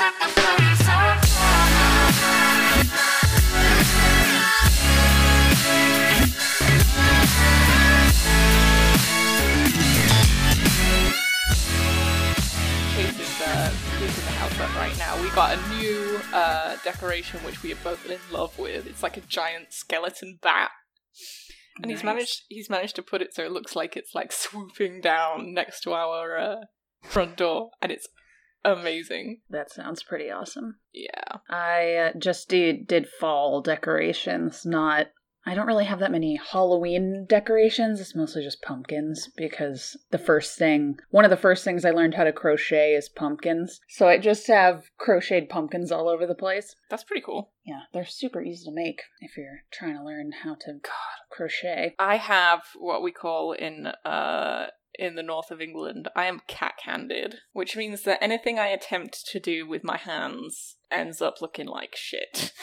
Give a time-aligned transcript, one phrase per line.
[0.00, 0.12] right
[14.98, 15.20] now.
[15.20, 18.86] We got a new uh, decoration which we are both in love with.
[18.86, 20.70] It's like a giant skeleton bat,
[21.82, 25.00] and he's managed he's managed to put it so it looks like it's like swooping
[25.00, 26.56] down next to our uh,
[27.02, 28.06] front door, and it's
[28.64, 29.40] amazing.
[29.50, 30.76] That sounds pretty awesome.
[30.92, 34.64] Yeah, I uh, just did did fall decorations.
[34.66, 35.08] Not.
[35.46, 38.00] I don't really have that many Halloween decorations.
[38.00, 42.14] It's mostly just pumpkins because the first thing, one of the first things I learned
[42.14, 43.80] how to crochet is pumpkins.
[43.88, 46.74] So I just have crocheted pumpkins all over the place.
[46.90, 47.52] that's pretty cool.
[47.64, 50.80] Yeah, they're super easy to make if you're trying to learn how to
[51.30, 51.94] crochet.
[51.98, 54.66] I have what we call in uh
[54.98, 59.40] in the north of England, I am cack-handed, which means that anything I attempt to
[59.40, 62.52] do with my hands ends up looking like shit.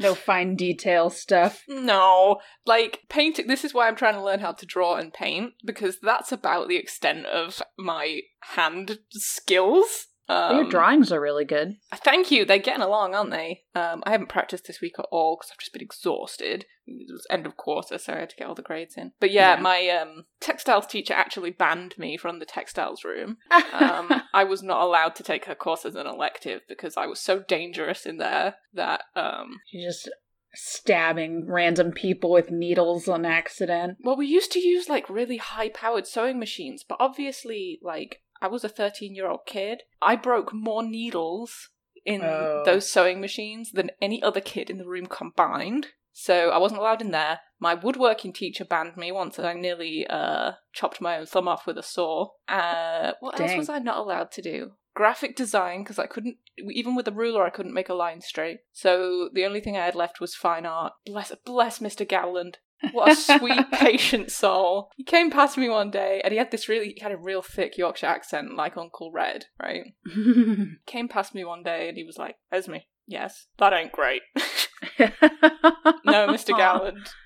[0.00, 1.62] No fine detail stuff.
[1.68, 3.46] no, like painting.
[3.46, 6.68] This is why I'm trying to learn how to draw and paint because that's about
[6.68, 10.08] the extent of my hand skills.
[10.28, 11.76] Um, Your drawings are really good.
[11.96, 12.44] Thank you.
[12.44, 13.62] They're getting along, aren't they?
[13.74, 16.64] Um, I haven't practiced this week at all because I've just been exhausted.
[16.86, 19.12] It was end of quarter, so I had to get all the grades in.
[19.20, 19.60] But yeah, Yeah.
[19.60, 23.36] my um, textiles teacher actually banned me from the textiles room.
[23.72, 27.20] Um, I was not allowed to take her course as an elective because I was
[27.20, 30.08] so dangerous in there that um, You're just
[30.56, 33.98] stabbing random people with needles on accident.
[34.02, 38.48] Well, we used to use like really high powered sewing machines, but obviously, like, I
[38.48, 39.84] was a 13 year old kid.
[40.02, 41.70] I broke more needles
[42.04, 42.62] in Oh.
[42.66, 45.88] those sewing machines than any other kid in the room combined.
[46.12, 47.40] So I wasn't allowed in there.
[47.58, 51.66] My woodworking teacher banned me once and I nearly uh, chopped my own thumb off
[51.66, 52.28] with a saw.
[52.46, 54.72] Uh, what else was I not allowed to do?
[54.94, 58.58] Graphic design, because I couldn't, even with a ruler, I couldn't make a line straight.
[58.72, 60.92] So the only thing I had left was fine art.
[61.06, 62.08] Bless, bless Mr.
[62.08, 62.58] Gowland.
[62.92, 64.90] What a sweet, patient soul.
[64.96, 67.42] He came past me one day and he had this really, he had a real
[67.42, 69.94] thick Yorkshire accent like Uncle Red, right?
[70.86, 72.76] Came past me one day and he was like, Esme,
[73.06, 74.22] yes, that ain't great.
[74.98, 76.56] no, Mr.
[76.56, 77.08] Gowland.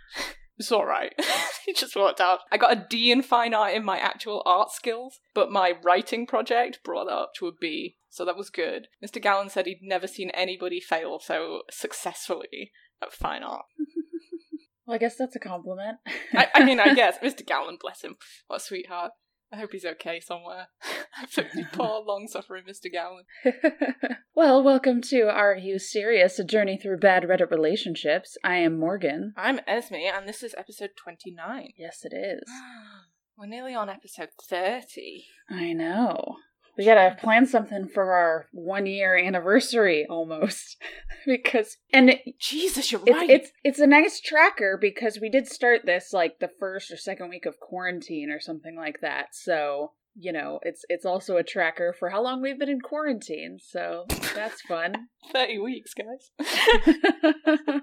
[0.59, 1.13] It's alright.
[1.67, 2.41] he just walked out.
[2.51, 6.27] I got a D in fine art in my actual art skills, but my writing
[6.27, 7.99] project brought that up to a B.
[8.11, 8.89] So that was good.
[9.01, 9.23] Mr.
[9.23, 13.67] Gowland said he'd never seen anybody fail so successfully at fine art.
[14.89, 15.99] Well, I guess that's a compliment.
[16.33, 17.47] I, I mean, I guess Mr.
[17.47, 18.17] Gowland, bless him,
[18.47, 19.13] what a sweetheart.
[19.53, 20.69] I hope he's okay somewhere.
[21.75, 22.91] Poor, long-suffering Mr.
[22.91, 23.27] Gowland.
[24.35, 26.39] well, welcome to Are You Serious?
[26.39, 28.39] A journey through bad Reddit relationships.
[28.43, 29.35] I am Morgan.
[29.37, 31.73] I'm Esme, and this is episode twenty-nine.
[31.77, 32.49] Yes, it is.
[33.37, 35.27] We're nearly on episode thirty.
[35.51, 36.37] I know.
[36.79, 40.77] We gotta plan something for our one year anniversary almost.
[41.27, 43.29] because and it, Jesus, you're it's right.
[43.29, 47.31] it's it's a nice tracker because we did start this like the first or second
[47.31, 49.35] week of quarantine or something like that.
[49.35, 53.59] So, you know, it's it's also a tracker for how long we've been in quarantine.
[53.61, 54.07] So
[54.37, 55.09] that's fun.
[55.33, 56.31] thirty weeks, guys.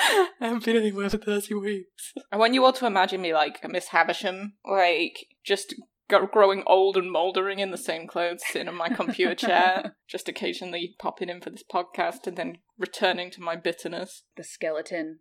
[0.00, 2.12] I haven't been anywhere for 30 weeks.
[2.30, 6.96] I want you all to imagine me like Miss Havisham, like just go- growing old
[6.96, 11.40] and mouldering in the same clothes, sitting in my computer chair, just occasionally popping in
[11.40, 14.24] for this podcast and then returning to my bitterness.
[14.36, 15.20] the skeleton.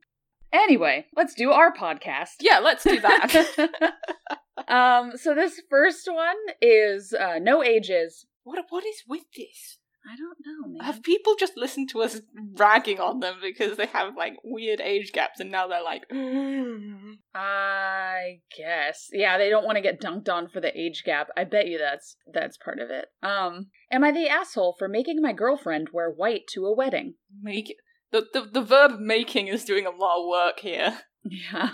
[0.52, 2.36] Anyway, let's do our podcast.
[2.40, 3.46] Yeah, let's do that.
[4.68, 8.26] um, so this first one is uh, no ages.
[8.44, 9.80] what, what is with this?
[10.07, 10.85] I don't know, man.
[10.85, 12.22] Have people just listened to us
[12.56, 16.03] ragging on them because they have like weird age gaps and now they're like,
[17.35, 19.09] I guess.
[19.12, 21.28] Yeah, they don't want to get dunked on for the age gap.
[21.35, 23.07] I bet you that's that's part of it.
[23.22, 27.16] Um, am I the asshole for making my girlfriend wear white to a wedding?
[27.41, 27.75] make
[28.12, 31.00] the, the the verb making is doing a lot of work here.
[31.29, 31.72] Yeah.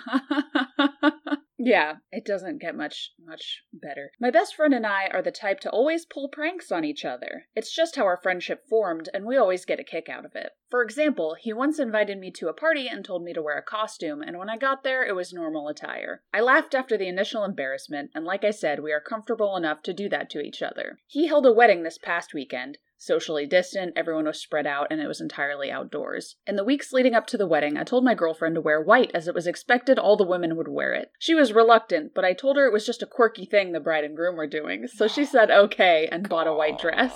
[1.66, 4.12] yeah, it doesn't get much much better.
[4.20, 7.46] My best friend and I are the type to always pull pranks on each other.
[7.56, 10.52] It's just how our friendship formed and we always get a kick out of it.
[10.70, 13.62] For example, he once invited me to a party and told me to wear a
[13.62, 16.24] costume, and when I got there, it was normal attire.
[16.34, 19.94] I laughed after the initial embarrassment, and like I said, we are comfortable enough to
[19.94, 21.00] do that to each other.
[21.06, 22.80] He held a wedding this past weekend.
[23.06, 26.38] Socially distant, everyone was spread out, and it was entirely outdoors.
[26.48, 29.12] In the weeks leading up to the wedding, I told my girlfriend to wear white
[29.14, 31.12] as it was expected all the women would wear it.
[31.20, 34.06] She was reluctant, but I told her it was just a quirky thing the bride
[34.06, 37.12] and groom were doing, so she said okay and bought a white dress.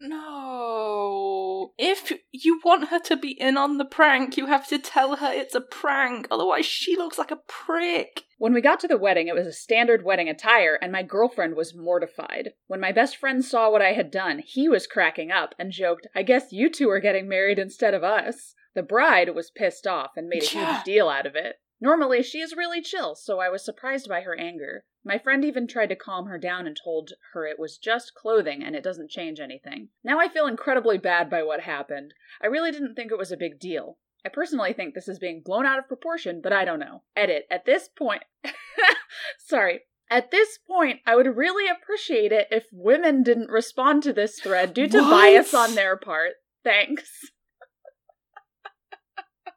[0.00, 1.72] No.
[1.78, 5.30] if you want her to be in on the prank, you have to tell her
[5.32, 6.26] it's a prank.
[6.30, 8.22] Otherwise, she looks like a prick.
[8.38, 11.56] When we got to the wedding, it was a standard wedding attire, and my girlfriend
[11.56, 12.50] was mortified.
[12.68, 16.06] When my best friend saw what I had done, he was cracking up and joked,
[16.14, 18.54] I guess you two are getting married instead of us.
[18.74, 20.74] The bride was pissed off and made a Yeah.
[20.74, 21.56] huge deal out of it.
[21.80, 24.84] Normally, she is really chill, so I was surprised by her anger.
[25.04, 28.62] My friend even tried to calm her down and told her it was just clothing
[28.64, 29.88] and it doesn't change anything.
[30.02, 32.14] Now I feel incredibly bad by what happened.
[32.42, 33.98] I really didn't think it was a big deal.
[34.26, 37.04] I personally think this is being blown out of proportion, but I don't know.
[37.16, 37.46] Edit.
[37.50, 38.24] At this point.
[39.38, 39.82] Sorry.
[40.10, 44.74] At this point, I would really appreciate it if women didn't respond to this thread
[44.74, 45.10] due to What?
[45.10, 46.32] bias on their part.
[46.64, 47.08] Thanks.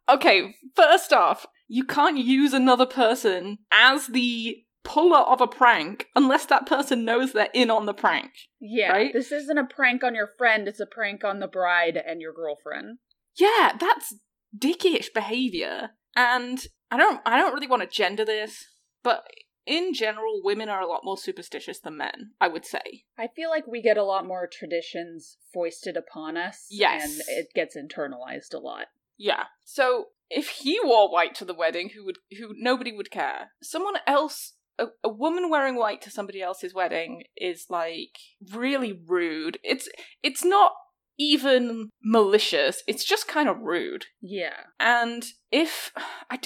[0.10, 6.46] Okay, first off, you can't use another person as the puller of a prank unless
[6.48, 8.32] that person knows they're in on the prank.
[8.60, 9.14] Yeah, Right?
[9.14, 12.34] this isn't a prank on your friend, it's a prank on the bride and your
[12.34, 12.98] girlfriend.
[13.38, 14.16] Yeah, that's
[14.58, 15.92] dickish behavior.
[16.14, 16.60] And
[16.92, 18.66] I don't I don't really want to gender this,
[19.02, 19.24] but
[19.66, 23.06] in general women are a lot more superstitious than men, I would say.
[23.18, 26.68] I feel like we get a lot more traditions foisted upon us.
[26.70, 27.04] Yes.
[27.04, 28.88] And it gets internalized a lot.
[29.18, 29.44] Yeah.
[29.64, 33.52] So if he wore white to the wedding, who would who nobody would care.
[33.62, 38.18] Someone else a, a woman wearing white to somebody else's wedding is like
[38.54, 39.60] really rude.
[39.64, 39.88] It's
[40.24, 40.74] it's not
[41.20, 42.82] even malicious.
[42.88, 44.06] It's just kind of rude.
[44.22, 44.56] Yeah.
[44.80, 45.92] And if
[46.30, 46.40] I,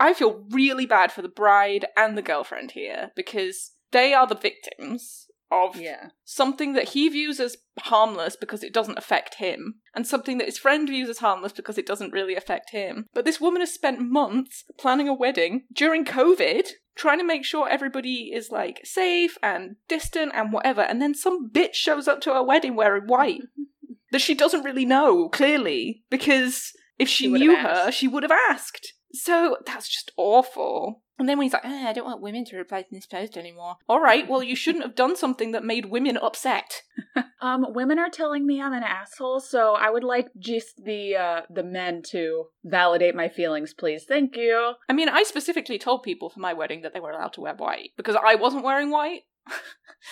[0.00, 4.34] I feel really bad for the bride and the girlfriend here because they are the
[4.34, 6.08] victims of Yeah.
[6.24, 10.58] something that he views as harmless because it doesn't affect him, and something that his
[10.58, 13.06] friend views as harmless because it doesn't really affect him.
[13.14, 17.68] But this woman has spent months planning a wedding during COVID, trying to make sure
[17.68, 22.32] everybody is like safe and distant and whatever, and then some bitch shows up to
[22.34, 23.42] her wedding wearing white
[24.12, 28.32] that she doesn't really know, clearly, because if she, She knew her, she would have
[28.50, 28.94] asked.
[29.12, 31.02] So that's just awful.
[31.18, 33.38] And then when he's like, eh, I don't want women to reply to this post
[33.38, 33.76] anymore.
[33.88, 36.82] All right, well, you shouldn't have done something that made women upset.
[37.42, 41.40] Um, women are telling me I'm an asshole, so I would like just the uh
[41.50, 44.04] the men to validate my feelings, please.
[44.04, 44.72] Thank you.
[44.88, 47.54] I mean, I specifically told people for my wedding that they were allowed to wear
[47.54, 49.22] white because I wasn't wearing white.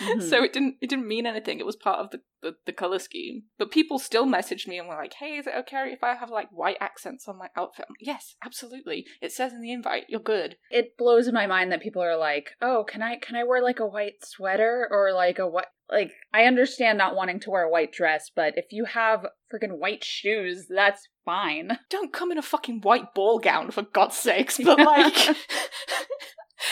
[0.00, 0.22] Mhm.
[0.28, 1.60] so it didn't it didn't mean anything.
[1.60, 3.44] It was part of the, the, the color scheme.
[3.58, 6.30] But people still messaged me and were like, "Hey, is it okay if I have
[6.30, 9.06] like white accents on my outfit?" Like, yes, absolutely.
[9.20, 10.56] It says in the invite, you're good.
[10.70, 13.62] it blows in my mind that people are like, "Oh, can I can I wear
[13.62, 17.64] like a white sweater or like a what?" Like, I understand not wanting to wear
[17.64, 21.78] a white dress, but if you have freaking white shoes, that's fine.
[21.90, 24.58] Don't come in a fucking white ball gown for God's sakes.
[24.64, 25.14] But like,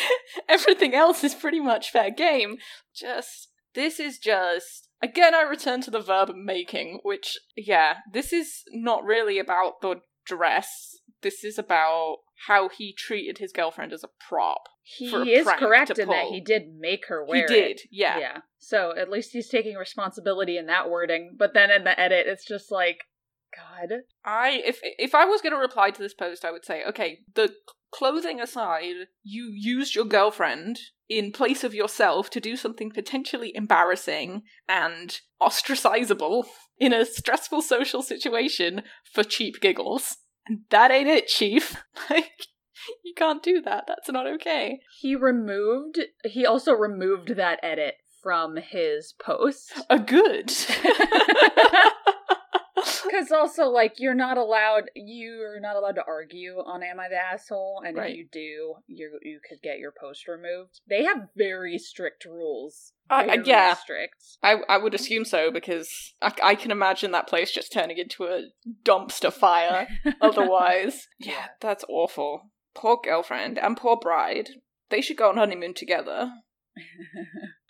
[0.48, 2.58] everything else is pretty much fair game.
[2.94, 5.34] Just this is just again.
[5.34, 10.96] I return to the verb making, which yeah, this is not really about the dress.
[11.22, 12.16] This is about
[12.46, 14.62] how he treated his girlfriend as a prop.
[14.82, 17.82] He a is correct in that he did make her wear he did, it.
[17.90, 18.18] yeah.
[18.18, 18.38] Yeah.
[18.58, 21.36] So at least he's taking responsibility in that wording.
[21.38, 22.98] But then in the edit, it's just like,
[23.56, 24.00] God.
[24.24, 27.18] I if if I was going to reply to this post, I would say, okay,
[27.34, 27.52] the
[27.92, 34.42] clothing aside, you used your girlfriend in place of yourself to do something potentially embarrassing
[34.68, 36.46] and ostracizable
[36.78, 40.16] in a stressful social situation for cheap giggles.
[40.46, 41.76] And that ain't it, chief.
[42.10, 42.46] Like
[43.04, 43.84] you can't do that.
[43.86, 44.80] That's not okay.
[45.00, 49.72] He removed, he also removed that edit from his post.
[49.88, 50.50] A good.
[53.10, 57.16] Because also, like, you're not allowed, you're not allowed to argue on Am I the
[57.16, 57.82] Asshole?
[57.87, 58.11] And Right.
[58.11, 60.80] if you do, you you could get your post removed.
[60.88, 62.92] They have very strict rules.
[63.11, 63.75] I- Very yeah.
[63.75, 64.23] strict.
[64.42, 68.25] I, I would assume so because I, I can imagine that place just turning into
[68.25, 68.44] a
[68.85, 69.88] dumpster fire
[70.21, 71.09] otherwise.
[71.18, 71.47] yeah, Yeah.
[71.61, 72.50] that's awful.
[72.75, 74.49] Poor girlfriend and poor bride.
[74.88, 76.32] They should go on honeymoon together.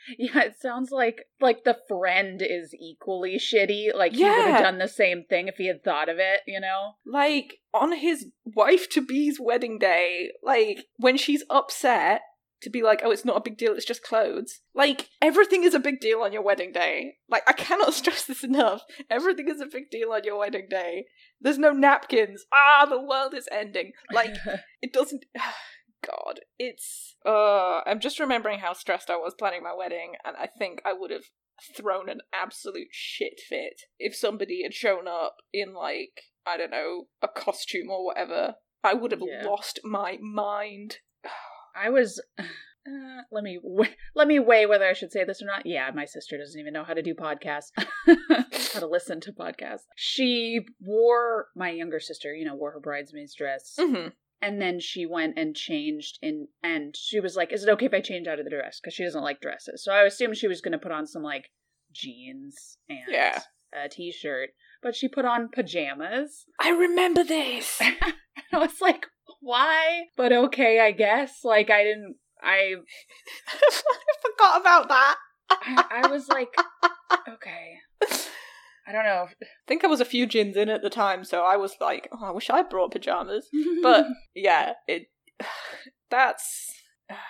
[0.18, 3.94] yeah, it sounds like like the friend is equally shitty.
[3.94, 6.60] Like he would have done the same thing if he had thought of it, you
[6.60, 6.92] know?
[7.06, 12.22] Like, on his wife to be's wedding day, like, when she's upset,
[12.62, 14.60] to be like, oh, it's not a big deal, it's just clothes.
[14.74, 17.16] Like, everything is a big deal on your wedding day.
[17.28, 18.82] Like, I cannot stress this enough.
[19.10, 21.06] Everything is a big deal on your wedding day.
[21.40, 22.44] There's no napkins.
[22.52, 23.92] Ah, the world is ending.
[24.12, 24.36] Like,
[24.82, 25.24] it doesn't
[26.06, 30.46] god it's uh i'm just remembering how stressed i was planning my wedding and i
[30.46, 31.24] think i would have
[31.76, 37.04] thrown an absolute shit fit if somebody had shown up in like i don't know
[37.22, 39.44] a costume or whatever i would have Yeah.
[39.46, 40.96] lost my mind
[41.74, 45.46] I was uh, let me w- let me weigh whether I should say this or
[45.46, 45.64] not.
[45.64, 47.70] Yeah, my sister doesn't even know how to do podcasts,
[48.74, 49.84] how to listen to podcasts.
[49.96, 54.08] She wore my younger sister, you know, wore her bridesmaid's dress, hmm
[54.42, 57.94] and then she went and changed in, and she was like, "Is it okay if
[57.94, 59.82] I change out of the dress?" Because she doesn't like dresses.
[59.84, 61.50] So I assumed she was going to put on some like
[61.92, 63.38] jeans and Yeah.
[63.74, 64.50] a t-shirt,
[64.82, 66.44] but she put on pajamas.
[66.60, 67.80] I remember this.
[68.52, 69.06] I was like,
[69.40, 70.04] why?
[70.16, 71.44] But okay, I guess.
[71.44, 72.74] Like I didn't I
[73.48, 75.16] I forgot about that.
[75.50, 76.54] I, I was like,
[77.28, 77.76] okay.
[78.86, 79.28] I don't know.
[79.40, 82.08] I think I was a few gins in at the time, so I was like,
[82.12, 83.48] oh, I wish I brought pajamas.
[83.82, 85.08] But yeah, it
[86.10, 86.72] that's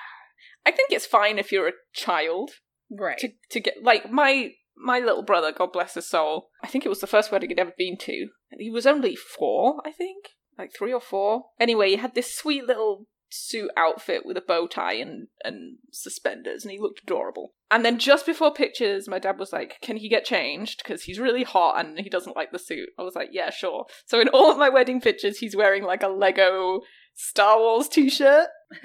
[0.66, 2.52] I think it's fine if you're a child
[2.90, 3.18] right.
[3.18, 6.49] to to get like my my little brother, God bless his soul.
[6.62, 9.14] I think it was the first wedding he'd ever been to, and he was only
[9.16, 11.44] four, I think, like three or four.
[11.61, 16.64] Anyway, he had this sweet little suit outfit with a bow tie and and suspenders,
[16.64, 17.54] and he looked adorable.
[17.73, 20.83] And then just before pictures, my dad was like, "Can he get changed?
[20.85, 23.87] Because he's really hot and he doesn't like the suit." I was like, "Yeah, sure."
[24.07, 26.83] So in all of my wedding pictures, he's wearing like a Lego
[27.14, 28.49] Star Wars t-shirt.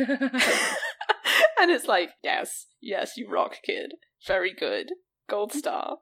[1.59, 3.93] and it's like, yes, yes, you rock, kid.
[4.25, 4.91] Very good.
[5.29, 5.97] Gold star.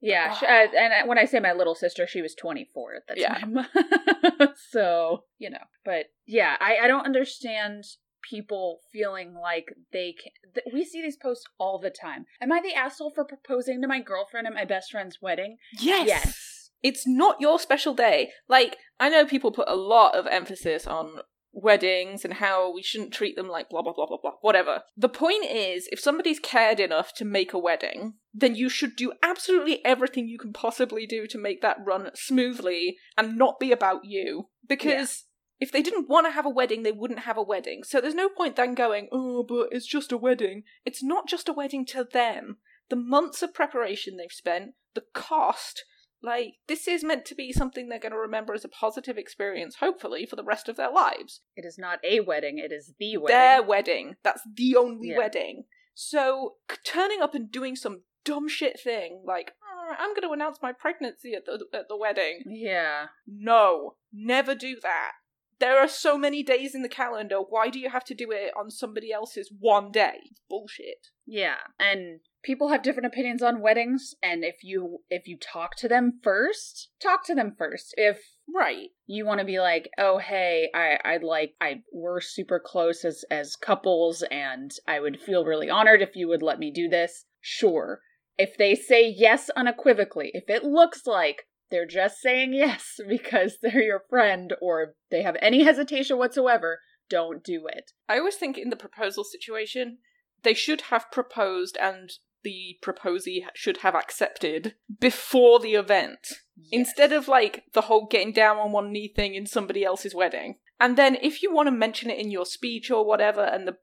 [0.00, 3.02] yeah, she, uh, and uh, when I say my little sister, she was 24 at
[3.08, 3.34] the Yeah.
[3.38, 4.52] time.
[4.70, 5.58] so, you know.
[5.84, 7.84] But yeah, I, I don't understand
[8.28, 10.32] people feeling like they can.
[10.54, 12.26] Th- we see these posts all the time.
[12.40, 15.56] Am I the asshole for proposing to my girlfriend at my best friend's wedding?
[15.78, 16.06] Yes.
[16.06, 16.70] Yes.
[16.82, 18.30] It's not your special day.
[18.48, 21.20] Like, I know people put a lot of emphasis on
[21.52, 24.82] weddings and how we shouldn't treat them like blah blah blah blah blah whatever.
[24.96, 29.12] The point is if somebody's cared enough to make a wedding, then you should do
[29.22, 34.04] absolutely everything you can possibly do to make that run smoothly and not be about
[34.04, 34.48] you.
[34.66, 35.24] Because
[35.60, 37.82] if they didn't want to have a wedding, they wouldn't have a wedding.
[37.84, 41.48] So there's no point then going, "Oh, but it's just a wedding." It's not just
[41.48, 42.58] a wedding to them.
[42.88, 45.84] The months of preparation they've spent, the cost,
[46.22, 49.76] like, this is meant to be something they're going to remember as a positive experience,
[49.76, 51.40] hopefully, for the rest of their lives.
[51.56, 53.36] It is not a wedding, it is the wedding.
[53.38, 54.16] Their wedding.
[54.22, 55.18] That's the only Yeah.
[55.18, 55.64] wedding.
[55.94, 60.60] So, turning up and doing some dumb shit thing, like, "Oh, I'm going to announce
[60.60, 62.42] my pregnancy at the, at the wedding.
[62.46, 63.08] Yeah.
[63.26, 65.12] No, never do that.
[65.60, 67.36] There are so many days in the calendar.
[67.36, 70.14] Why do you have to do it on somebody else's one day?
[70.24, 71.08] It's bullshit.
[71.26, 75.88] Yeah, and people have different opinions on weddings and if you if you talk to
[75.88, 77.94] them first, talk to them first.
[77.98, 78.88] If Right.
[79.06, 83.24] you want to be like, "Oh, hey, I I'd like I we're super close as
[83.30, 87.26] as couples and I would feel really honored if you would let me do this."
[87.40, 88.00] Sure.
[88.38, 93.82] If they say yes unequivocally, if it looks like they're just saying yes because they're
[93.82, 97.92] your friend or they have any hesitation whatsoever, don't do it.
[98.08, 99.98] I always think in the proposal situation,
[100.42, 102.10] they should have proposed and
[102.42, 106.28] the proposee should have accepted before the event.
[106.72, 110.56] Instead of like the whole getting down on one knee thing in somebody else's wedding.
[110.78, 113.76] And then if you want to mention it in your speech or whatever and the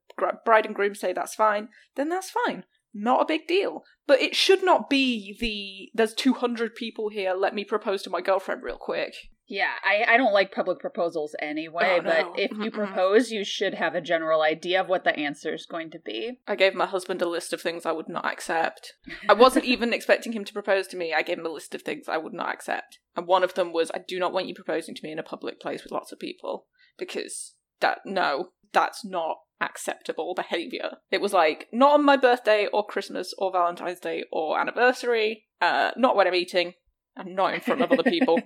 [0.46, 2.63] bride and groom say that's fine, then that's fine.
[2.94, 3.84] Not a big deal.
[4.06, 8.22] But it should not be the there's 200 people here, let me propose to my
[8.22, 9.13] girlfriend real quick.
[9.50, 12.10] Yeah, I, I don't like public proposals anyway, Oh, no.
[12.34, 15.65] but if you propose, you should have a general idea of what the answer is
[15.65, 16.39] going to be.
[16.46, 18.96] I gave my husband a list of things I would not accept.
[19.29, 21.13] I wasn't even expecting him to propose to me.
[21.13, 23.00] I gave him a list of things I would not accept.
[23.15, 25.24] And one of them was I do not want you proposing to me in a
[25.24, 26.65] public place with lots of people
[26.98, 30.97] because that no, that's not acceptable behavior.
[31.12, 35.91] It was like not on my birthday or Christmas or Valentine's Day or anniversary, uh
[35.97, 36.74] not when I'm eating
[37.17, 38.39] and not in front of other people.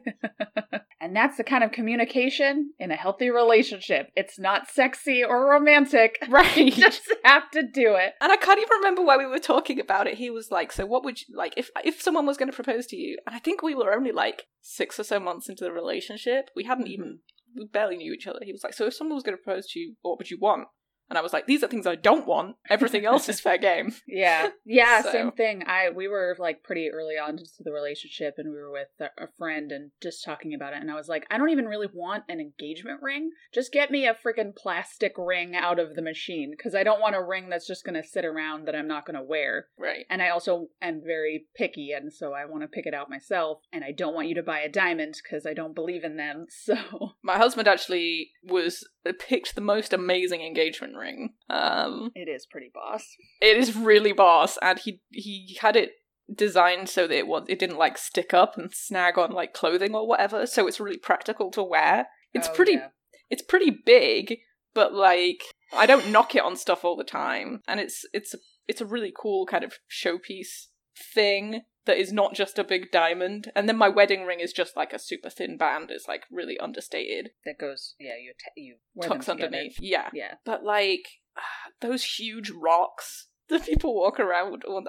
[1.02, 4.10] and that's the kind of communication in a healthy relationship.
[4.16, 6.18] It's not sexy or romantic.
[6.32, 6.56] Right.
[6.56, 8.14] You just have to do it.
[8.22, 10.18] And I can't even remember why we were talking about it.
[10.18, 12.88] He was like, "So what would you like if if someone was going to propose
[12.88, 15.74] to you?" And I think we were only like six or so months into the
[15.74, 16.50] relationship.
[16.56, 17.20] We hadn't even
[17.56, 18.40] we barely knew each other.
[18.42, 20.38] He was like, "So if someone was going to propose to you, what would you
[20.40, 20.68] want?"
[21.12, 22.56] And I was like, "These are things I don't want.
[22.70, 24.50] Everything else is fair game." Yeah.
[24.66, 25.64] Yeah, So- same thing.
[25.68, 29.10] I we were like pretty early on into the relationship and we were with a,
[29.24, 31.90] a friend and just talking about it and I was like, I don't even really
[31.94, 33.32] want an engagement ring.
[33.54, 37.16] Just get me a freaking plastic ring out of the machine cuz I don't want
[37.16, 39.68] a ring that's just going to sit around that I'm not going to wear.
[39.78, 40.06] Right.
[40.10, 43.60] And I also am very picky and so I want to pick it out myself
[43.74, 46.46] and I don't want you to buy a diamond cuz I don't believe in them.
[46.72, 46.76] So,
[47.24, 51.01] My husband actually was uh, picked the most amazing engagement ring.
[51.50, 53.06] Um, it is pretty boss.
[53.42, 55.92] it is really boss, and he he had it
[56.34, 59.94] designed so that it was it didn't like stick up and snag on like clothing
[59.96, 60.46] or whatever.
[60.46, 62.08] So it's really practical to wear.
[62.34, 62.88] It's Oh, pretty yeah.
[63.30, 64.38] it's pretty big,
[64.74, 65.42] but like
[65.74, 68.86] I don't knock it on stuff all the time, and it's it's a it's a
[68.86, 70.68] really cool kind of showpiece
[71.14, 73.52] thing that is not just a big diamond.
[73.56, 75.90] And then my wedding ring is just like a super thin band.
[75.92, 79.78] It's like really understated, That goes, yeah, you t- you wear tucks underneath.
[79.80, 80.36] Yeah, Yeah.
[80.46, 81.08] but like
[81.82, 84.86] those huge rocks that people walk around with on,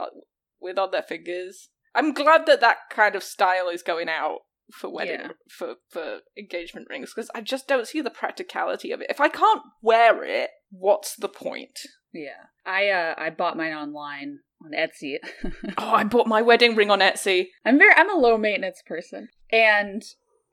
[0.60, 1.68] with on their fingers.
[1.94, 4.38] I'm glad that that kind of style is going out
[4.72, 5.28] for wedding Yeah.
[5.48, 9.08] for for engagement rings because I just don't see the practicality of it.
[9.10, 11.78] If I can't wear it, what's the point?
[12.12, 12.46] Yeah.
[12.64, 15.16] I uh I bought mine online on Etsy.
[15.78, 17.48] Oh, I bought my wedding ring on Etsy.
[17.64, 19.28] I'm very I'm a low maintenance person.
[19.50, 20.02] And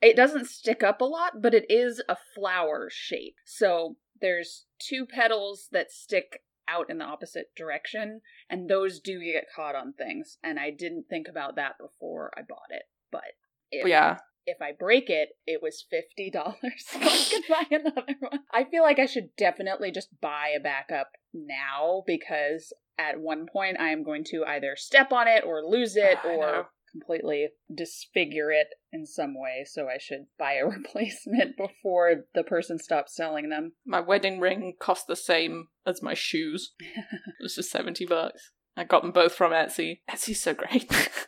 [0.02, 3.36] it doesn't stick up a lot, but it is a flower shape.
[3.46, 9.46] So there's two petals that stick out in the opposite direction, and those do get
[9.54, 10.38] caught on things.
[10.44, 12.84] And I didn't think about that before I bought it.
[13.12, 13.24] But
[13.72, 16.86] if, Yeah, if I break it, it was fifty dollars.
[16.88, 18.40] So I could buy another one.
[18.54, 23.80] I feel like I should definitely just buy a backup now because at one point
[23.80, 28.68] I am going to either step on it or lose it or completely disfigure it
[28.92, 29.64] in some way.
[29.66, 33.74] So I should buy a replacement before the person stops selling them.
[33.86, 36.74] my wedding ring cost the same as my shoes.
[36.80, 38.52] it was just seventy bucks.
[38.78, 40.02] I got them both from Etsy.
[40.10, 40.92] Etsy's so great.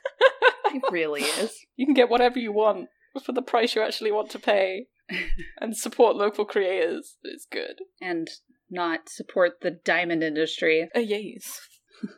[0.74, 1.66] It really is.
[1.75, 2.88] You can get whatever you want
[3.25, 4.88] for the price you actually want to pay
[5.60, 7.18] and support local creators.
[7.24, 7.80] It's good.
[8.01, 8.30] And
[8.72, 10.90] not support the diamond industry.
[10.96, 11.62] Uh, yes.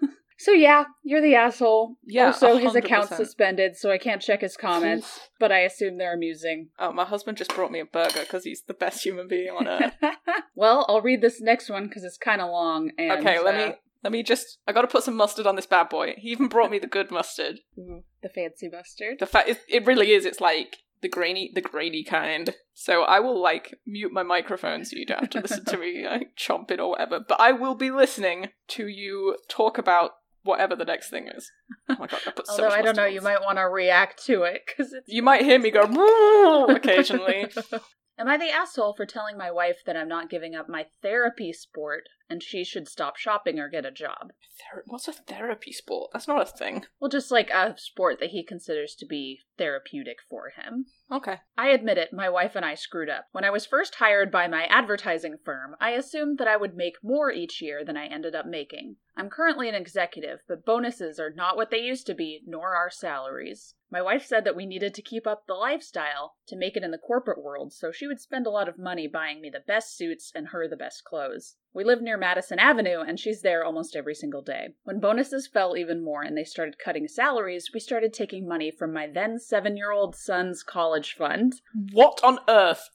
[0.44, 1.96] So yeah, you're the asshole.
[2.06, 2.26] Yeah.
[2.26, 5.30] also, his account's suspended, so I can't check his comments.
[5.40, 6.68] but I assume they're amusing.
[6.78, 9.70] Oh, my husband just brought me a burger because he's the best human being on
[9.70, 9.94] earth.
[10.56, 12.92] well, I'll read this next one because it's kind of long.
[12.98, 14.58] And, okay, let uh, me let me just.
[14.68, 16.16] I got to put some mustard on this bad boy.
[16.18, 17.62] He even brought me the good mustard.
[17.80, 19.20] ooh, the fancy mustard.
[19.20, 20.26] The fact it, it really is.
[20.26, 22.56] It's like the grainy, the grainy kind.
[22.74, 26.08] So I will like mute my microphone so you don't have to listen to me
[26.10, 27.20] like, chomp it or whatever.
[27.20, 30.12] But I will be listening to you talk about
[30.44, 31.52] whatever the next thing is.
[31.90, 32.22] Oh my god!
[32.26, 34.62] I put so Although much I don't know, you might want to react to it
[34.66, 34.96] because.
[35.06, 37.52] You might hear me go occasionally.
[38.18, 41.52] Am I the asshole for telling my wife that I'm not giving up my therapy
[41.52, 44.32] sport and she should stop shopping or get a job?
[44.60, 46.12] Ther- What's a therapy sport?
[46.14, 46.86] That's not a thing.
[47.00, 50.86] Well, just like a sport that he considers to be therapeutic for him.
[51.12, 51.40] Okay.
[51.58, 53.26] I admit it, my wife and I screwed up.
[53.32, 57.04] When I was first hired by my advertising firm, I assumed that I would make
[57.04, 58.98] more each year than I ended up making.
[59.18, 62.90] I'm currently an executive, but bonuses are not what they used to be, nor are
[62.90, 63.76] salaries.
[63.94, 66.90] My wife said that we needed to keep up the lifestyle to make it in
[66.90, 69.96] the corporate world, so she would spend a lot of money buying me the best
[69.96, 71.58] suits and her the best clothes.
[71.76, 74.70] We live near Madison Avenue, and she's there almost every single day.
[74.84, 78.94] When bonuses fell even more and they started cutting salaries, we started taking money from
[78.94, 81.62] my then seven year old son's college fund.
[81.92, 82.90] What on earth?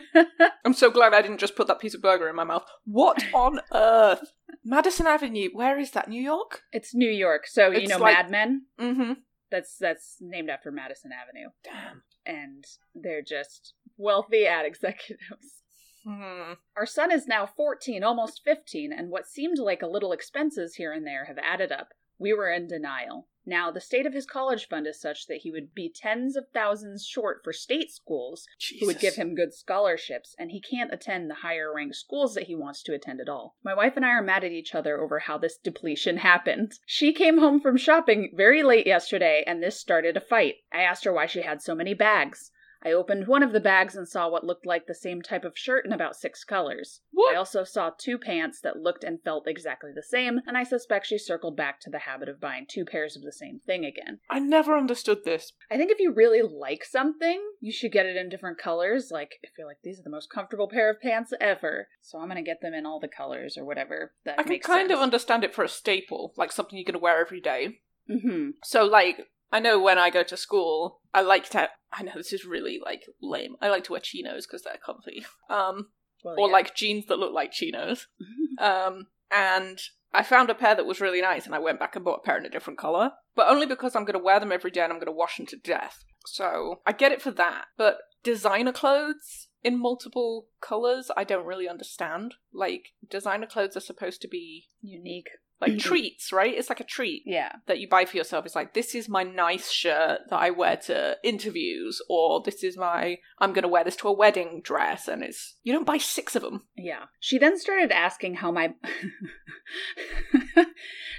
[0.64, 2.64] I'm so glad I didn't just put that piece of burger in my mouth.
[2.84, 4.32] What on earth?
[4.64, 5.50] Madison Avenue.
[5.52, 6.08] Where is that?
[6.08, 6.62] New York?
[6.72, 8.62] It's New York, so you It's know like- Mad Men.
[8.80, 9.12] Mm-hmm.
[9.50, 12.02] That's that's named after Madison Avenue, Damn.
[12.24, 15.62] and they're just wealthy ad executives.
[16.04, 16.54] Hmm.
[16.76, 20.92] Our son is now 14, almost 15, and what seemed like a little expenses here
[20.92, 21.88] and there have added up.
[22.18, 23.26] We were in denial.
[23.50, 26.46] Now, the state of his college fund is such that he would be tens of
[26.54, 28.46] thousands short for state schools,
[28.78, 32.44] who would give him good scholarships, and he can't attend the higher ranked schools that
[32.44, 33.56] he wants to attend at all.
[33.64, 36.78] My wife and I are mad at each other over how this depletion happened.
[36.86, 40.58] She came home from shopping very late yesterday, and this started a fight.
[40.72, 42.52] I asked her why she had so many bags.
[42.82, 45.56] I opened one of the bags and saw what looked like the same type of
[45.56, 47.00] shirt in about six colors.
[47.12, 47.34] What?
[47.34, 51.06] I also saw two pants that looked and felt exactly the same, and I suspect
[51.06, 54.20] she circled back to the habit of buying two pairs of the same thing again.
[54.30, 55.52] I never understood this.
[55.70, 59.10] I think if you really like something, you should get it in different colors.
[59.10, 62.28] Like, if you're like, these are the most comfortable pair of pants ever, so I'm
[62.28, 64.14] gonna get them in all the colors or whatever.
[64.24, 64.74] That makes sense.
[64.74, 64.98] I can kind sense.
[64.98, 67.80] of understand it for a staple, like something you're going to wear every day.
[68.10, 68.50] Mm-hmm.
[68.64, 71.68] So, like, I know when I go to school, I like to.
[71.92, 73.56] I know this is really like lame.
[73.60, 75.24] I like to wear chinos because they're comfy.
[75.48, 75.88] Um,
[76.24, 76.52] Well, or yeah.
[76.52, 78.06] like jeans that look like chinos.
[78.60, 79.78] Um, and
[80.12, 82.26] I found a pair that was really nice, and I went back and bought a
[82.26, 84.82] pair in a different color, but only because I'm going to wear them every day
[84.82, 86.04] and I'm going to wash them to death.
[86.26, 91.68] So I get it for that, but designer clothes in multiple colors, I don't really
[91.68, 92.34] understand.
[92.52, 95.30] Like designer clothes are supposed to be unique.
[95.60, 95.88] Like mm-hmm.
[95.88, 96.54] treats, right?
[96.56, 97.52] It's like a treat Yeah.
[97.66, 98.46] that you buy for yourself.
[98.46, 102.76] It's like this is my nice shirt that I wear to interviews, or this is
[102.78, 105.98] my I'm going to wear this to a wedding dress, and it's you don't buy
[105.98, 106.62] six of them.
[106.76, 107.04] Yeah.
[107.20, 108.74] She then started asking how my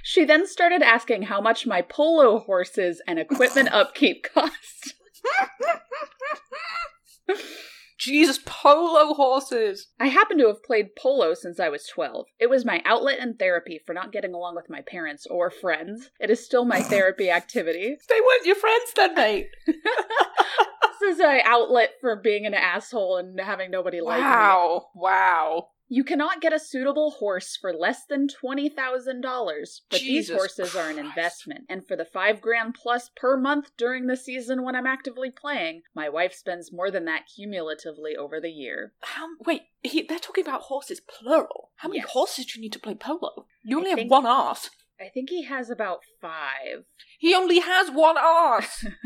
[0.04, 4.96] She then started asking how much my polo horses and equipment upkeep cost.
[8.02, 9.90] Jesus, polo horses.
[10.00, 12.26] I happen to have played polo since I was 12.
[12.40, 16.10] It was my outlet and therapy for not getting along with my parents or friends.
[16.20, 17.96] It is still my therapy activity.
[18.10, 19.48] They weren't your friends then, mate.
[21.02, 24.24] This is my outlet for being an asshole and having nobody like me.
[24.24, 24.86] Wow.
[24.94, 25.68] Wow.
[25.94, 30.90] You cannot get a suitable horse for less than $20,000, but these Jesus horses are
[30.90, 31.66] an investment.
[31.68, 35.82] And for the 5 grand plus per month during the season when I'm actively playing,
[35.94, 38.94] my wife spends more than that cumulatively over the year.
[39.02, 39.28] How?
[39.46, 41.72] Wait, he, they're talking about horses plural.
[41.76, 42.12] How many Yes.
[42.12, 43.46] horses do you need to play polo?
[43.64, 44.70] You I only have think- one arse.
[45.00, 46.32] I think he has about 5.
[47.20, 48.86] He only has one arse.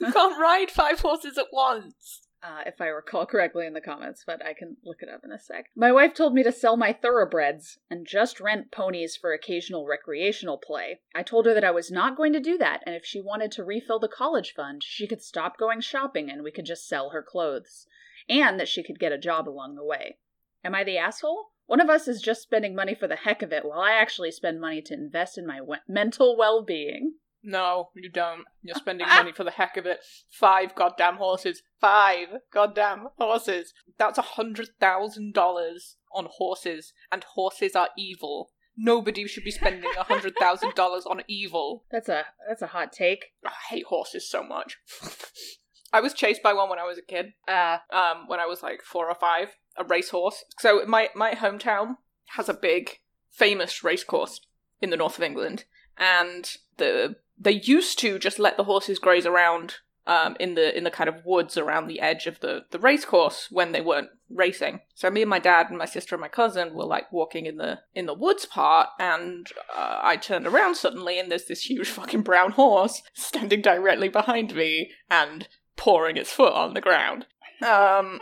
[0.00, 2.20] you can't ride five horses at once.
[2.42, 5.32] Uh, if I recall correctly in the comments, but I can look it up in
[5.32, 5.66] a sec.
[5.74, 10.58] My wife told me to sell my thoroughbreds and just rent ponies for occasional recreational
[10.58, 11.00] play.
[11.14, 13.50] I told her that I was not going to do that, and if she wanted
[13.52, 17.10] to refill the college fund, she could stop going shopping and we could just sell
[17.10, 17.86] her clothes.
[18.28, 20.18] And that she could get a job along the way.
[20.62, 21.52] Am I the asshole?
[21.66, 24.30] One of us is just spending money for the heck of it, while I actually
[24.30, 27.14] spend money to invest in my we- mental well being.
[27.42, 28.44] No, you don't.
[28.62, 30.00] You're spending money for the heck of it.
[30.30, 31.62] Five goddamn horses.
[31.80, 33.72] Five goddamn horses.
[33.98, 38.50] That's a hundred thousand dollars on horses, and horses are evil.
[38.76, 41.84] Nobody should be spending a hundred thousand dollars on evil.
[41.90, 43.26] That's a that's a hot take.
[43.44, 44.78] I hate horses so much.
[45.92, 47.32] I was chased by one when I was a kid.
[47.48, 50.44] Uh, Um, when I was like four or five, a racehorse.
[50.58, 51.96] So my my hometown
[52.36, 52.98] has a big,
[53.30, 54.40] famous racecourse
[54.80, 55.64] in the north of England,
[55.98, 59.76] and the they used to just let the horses graze around
[60.08, 63.48] um, in the in the kind of woods around the edge of the the racecourse
[63.50, 64.80] when they weren't racing.
[64.94, 67.58] So me and my dad and my sister and my cousin were like walking in
[67.58, 71.88] the in the woods part, and uh, I turned around suddenly, and there's this huge
[71.88, 77.26] fucking brown horse standing directly behind me and pouring its foot on the ground.
[77.62, 78.20] Um,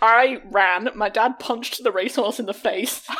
[0.00, 0.88] I ran.
[0.94, 3.06] My dad punched the racehorse in the face.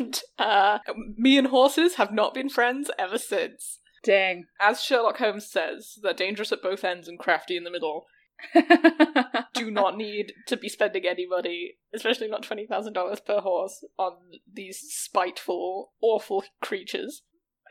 [0.00, 0.78] and uh,
[1.16, 3.78] me and horses have not been friends ever since.
[4.02, 4.46] dang.
[4.60, 8.06] As Sherlock Holmes says, they're dangerous at both ends and crafty in the middle.
[9.54, 14.12] Do not need to be spending any money, especially not $20,000 per horse, on
[14.50, 17.22] these spiteful, awful creatures.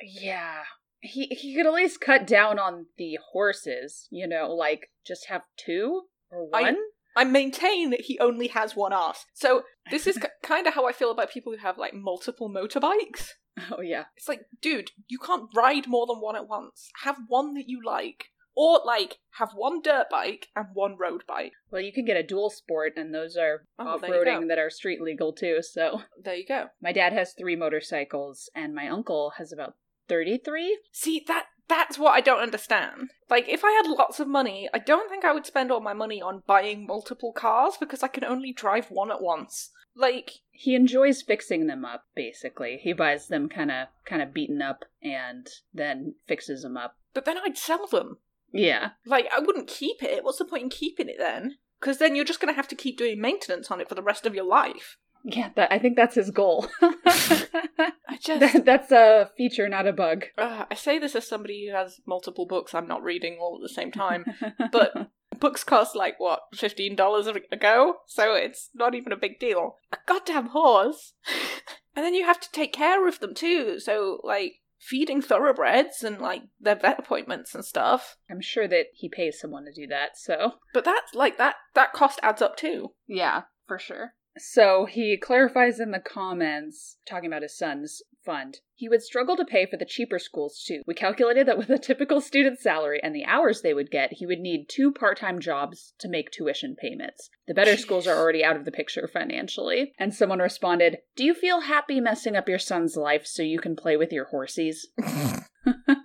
[0.03, 0.61] yeah.
[1.01, 5.43] He he could at least cut down on the horses, you know, like just have
[5.55, 6.65] two or one.
[6.65, 6.75] I
[7.23, 9.25] maintain that he only has one ass.
[9.33, 13.29] So, this is kind of how I feel about people who have, like, multiple motorbikes.
[13.71, 14.05] Oh yeah.
[14.15, 16.89] It's like, dude, you can't ride more than one at once.
[17.03, 18.25] Have one that you like.
[18.55, 21.51] Or, like, have one dirt bike and one road bike.
[21.71, 24.31] Well, you can get a dual sport, and those are Oh, off there you go.
[24.31, 25.59] roading that are street legal too.
[25.61, 26.65] So There you go.
[26.81, 29.75] my dad has three motorcycles, and my uncle has about
[30.09, 30.79] thirty-three.
[30.91, 33.11] See, that that's what I don't understand.
[33.29, 35.93] Like, if I had lots of money, I don't think I would spend all my
[35.93, 39.69] money on buying multiple cars because I can only drive one at once.
[39.95, 42.05] Like, He enjoys fixing them up.
[42.15, 46.95] Basically, he buys them kind of kind of beaten up, and then fixes them up.
[47.13, 48.17] but then I'd sell them.
[48.51, 48.91] Yeah.
[49.05, 50.23] Like, I wouldn't keep it.
[50.23, 51.57] What's the point in keeping it then?
[51.79, 54.01] Because then you're just going to have to keep doing maintenance on it for the
[54.03, 54.97] rest of your life.
[55.23, 56.67] Yeah, that, I think that's his goal.
[56.81, 58.39] I just.
[58.39, 60.25] That- that's a feature, not a bug.
[60.37, 63.61] Uh, I say this as somebody who has multiple books I'm not reading all at
[63.61, 64.25] the same time.
[64.71, 67.95] But books cost like what, fifteen dollars a go?
[68.07, 69.75] So it's not even a big deal.
[69.91, 71.13] A goddamn horse.
[71.95, 73.79] and then you have to take care of them too.
[73.79, 78.17] So like feeding thoroughbreds and like their vet appointments and stuff.
[78.29, 80.53] I'm sure that he pays someone to do that, so.
[80.73, 82.89] But that's like that that cost adds up too.
[83.07, 84.13] Yeah, for sure.
[84.39, 88.59] So he clarifies in the comments, talking about his son's fund.
[88.75, 90.81] He would struggle to pay for the cheaper schools too.
[90.87, 94.25] We calculated that with a typical student salary and the hours they would get, he
[94.25, 97.29] would need two part time jobs to make tuition payments.
[97.47, 99.93] The better schools are already out of the picture financially.
[99.99, 103.75] And someone responded, Do you feel happy messing up your son's life so you can
[103.75, 104.77] play with your horsies?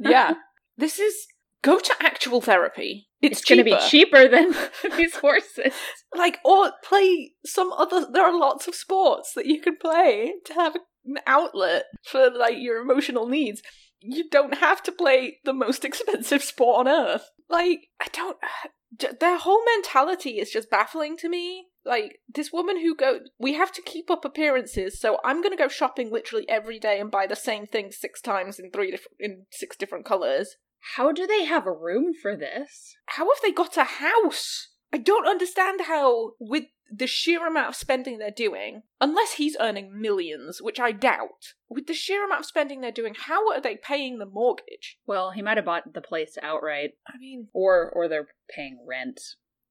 [0.01, 0.35] Yeah.
[0.77, 1.27] this is
[1.64, 3.09] go to actual therapy.
[3.22, 4.29] It's, It's, going to be cheaper.
[4.29, 4.55] than
[4.96, 5.72] these horses.
[6.14, 10.53] like or play some other there are lots of sports that you can play to
[10.55, 13.62] have an outlet for like your emotional needs.
[14.00, 17.31] You don't have to play the most expensive sport on earth.
[17.48, 21.66] Like i don't uh, j- their whole mentality is just baffling to me.
[21.87, 25.62] Like this woman who go we have to keep up appearances so i'm going to
[25.62, 29.16] go shopping literally every day and buy the same thing six times in three different
[29.20, 30.57] in six different colors
[30.97, 32.97] How do they have a room for this?
[33.07, 34.68] how have they got a house?
[34.92, 40.01] I don't understand how, with the sheer amount of spending they're doing, unless he's earning
[40.01, 43.77] millions, which I doubt, with the sheer amount of spending they're doing, how are they
[43.77, 44.99] paying the mortgage?
[45.07, 49.20] Well, he might have bought the place outright, I mean, or or they're paying rent.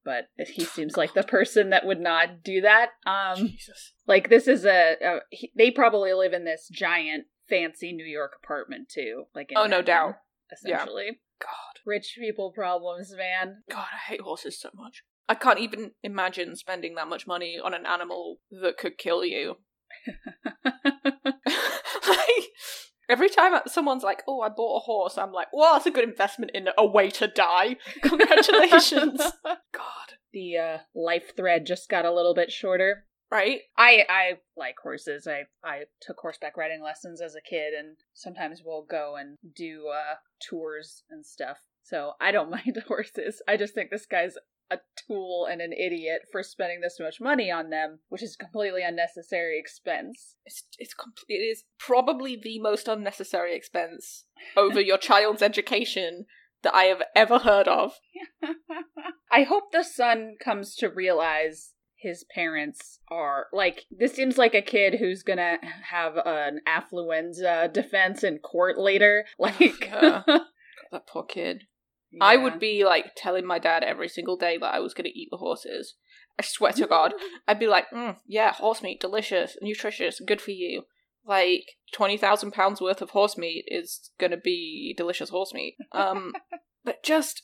[0.03, 2.89] but he seems like the person that would not do that.
[3.05, 3.93] Um, Jesus.
[4.05, 8.33] like this is a, a he, they probably live in this giant fancy New York
[8.43, 9.25] apartment too.
[9.33, 10.15] Like in Oh, no doubt.
[10.65, 10.77] Yeah.
[10.77, 11.81] Essentially, God.
[11.85, 13.63] rich people problems, man.
[13.69, 15.03] God, I hate horses so much.
[15.27, 19.55] I can't even imagine spending that much money on an animal that could kill you.
[20.65, 22.43] like,
[23.09, 26.07] every time someone's like, "Oh, I bought a horse," I'm like, "Well, that's a good
[26.07, 29.21] investment in a way to die." Congratulations.
[29.43, 33.05] God, the uh, life thread just got a little bit shorter.
[33.33, 33.61] Right?
[33.77, 35.27] I I like horses.
[35.27, 39.87] I I took horseback riding lessons as a kid, and sometimes we'll go and do
[39.87, 41.57] uh, tours and stuff.
[41.81, 43.41] So I don't mind horses.
[43.47, 44.35] I just think this guy's
[44.71, 48.83] a tool and an idiot for spending this much money on them, which is completely
[48.83, 50.35] unnecessary expense.
[50.45, 56.25] It's it's com- it is probably the most unnecessary expense over your child's education
[56.61, 57.93] that I have ever heard of.
[59.31, 61.72] I hope the son comes to realize
[62.03, 65.57] his parents are like this seems like a kid who's gonna
[65.89, 70.21] have an affluenza defense in court later like Yeah.
[70.91, 71.63] That poor kid.
[72.21, 75.29] I would be like telling my dad every single day that I was to eat
[75.31, 75.95] the horses.
[76.37, 77.13] I swear to God,
[77.47, 80.83] I'd be like, mm, "Yeah, horse meat, delicious, nutritious, good for you."
[81.25, 85.75] Like twenty thousand pounds worth of horse meat is to be delicious horse meat.
[85.91, 86.33] Um,
[86.83, 87.43] but just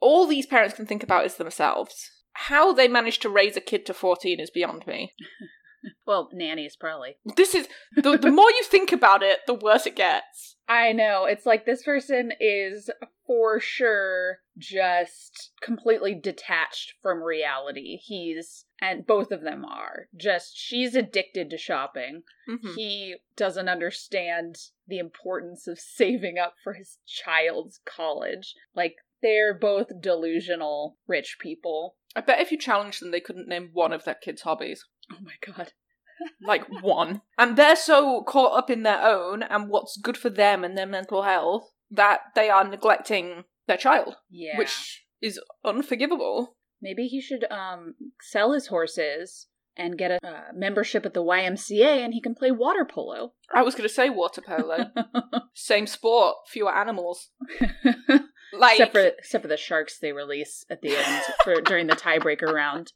[0.00, 2.10] all these parents can think about is themselves.
[2.48, 5.12] How they managed to raise a kid to fourteen is beyond me.
[6.06, 9.96] well nannies probably This is the the more you think about it, the worse it
[9.96, 10.56] gets.
[10.68, 11.24] I know.
[11.24, 12.90] It's like this person is
[13.26, 17.96] for sure just completely detached from reality.
[17.96, 22.22] He's, and both of them are, just, she's addicted to shopping.
[22.48, 22.74] Mhm.
[22.74, 28.54] He doesn't understand the importance of saving up for his child's college.
[28.74, 31.96] Like, they're both delusional rich people.
[32.16, 34.84] I bet if you challenged them, they couldn't name one of their kids' hobbies.
[35.12, 35.72] Oh my god.
[36.42, 37.22] like one.
[37.38, 40.86] And they're so caught up in their own and what's good for them and their
[40.86, 44.58] mental health that they are neglecting their child, Yeah.
[44.58, 46.56] which is unforgivable.
[46.82, 49.46] Maybe he should um sell his horses
[49.76, 53.32] and get a uh, membership at the YMCA and he can play water polo.
[53.54, 54.90] I was going to say water polo.
[55.54, 57.30] Same sport, fewer animals.
[58.52, 61.96] Like, except for except for the sharks they release at the end for during the
[61.96, 62.92] tiebreaker round.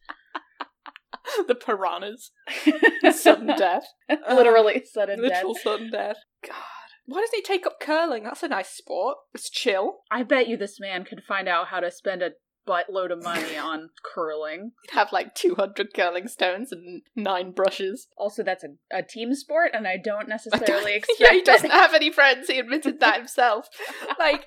[1.47, 2.31] the piranhas.
[3.19, 3.87] Sudden death.
[4.29, 5.31] Literally sudden death.
[5.33, 6.17] Literal sudden death.
[6.47, 6.55] God.
[7.07, 8.25] Why doesn't he take up curling?
[8.25, 9.19] That's a nice sport.
[9.35, 9.99] It's chill.
[10.11, 12.31] I bet you this man could find out how to spend a
[12.67, 14.73] buttload of money on curling.
[14.89, 18.07] He'd have like 200 curling stones and nine brushes.
[18.17, 21.43] Also, that's a, a team sport, and I don't I necessarily don't- expect yeah, he
[21.43, 22.49] doesn't have any friends.
[22.49, 23.69] He admitted that himself.
[24.19, 24.47] Like,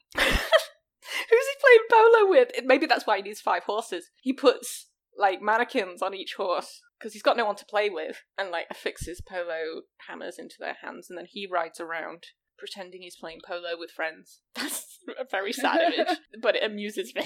[0.16, 2.48] who's he playing polo with?
[2.64, 4.10] Maybe that's why he needs five horses.
[4.20, 8.22] He puts like mannequins on each horse because he's got no one to play with,
[8.38, 12.24] and like affixes polo hammers into their hands, and then he rides around
[12.58, 14.40] pretending he's playing polo with friends.
[14.54, 17.24] That's a very sad image, but it amuses me.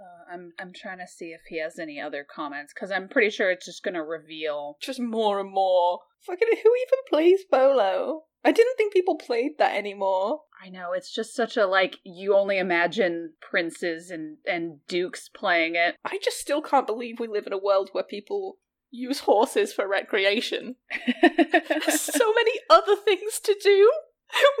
[0.00, 3.30] Uh, I'm I'm trying to see if he has any other comments because I'm pretty
[3.30, 4.76] sure it's just gonna reveal.
[4.80, 6.00] Just more and more.
[6.26, 8.22] Fucking who even plays polo?
[8.44, 10.40] I didn't think people played that anymore.
[10.62, 15.74] I know it's just such a like you only imagine princes and and dukes playing
[15.76, 15.96] it.
[16.04, 18.58] I just still can't believe we live in a world where people
[18.90, 20.76] use horses for recreation.
[21.22, 23.90] There's so many other things to do.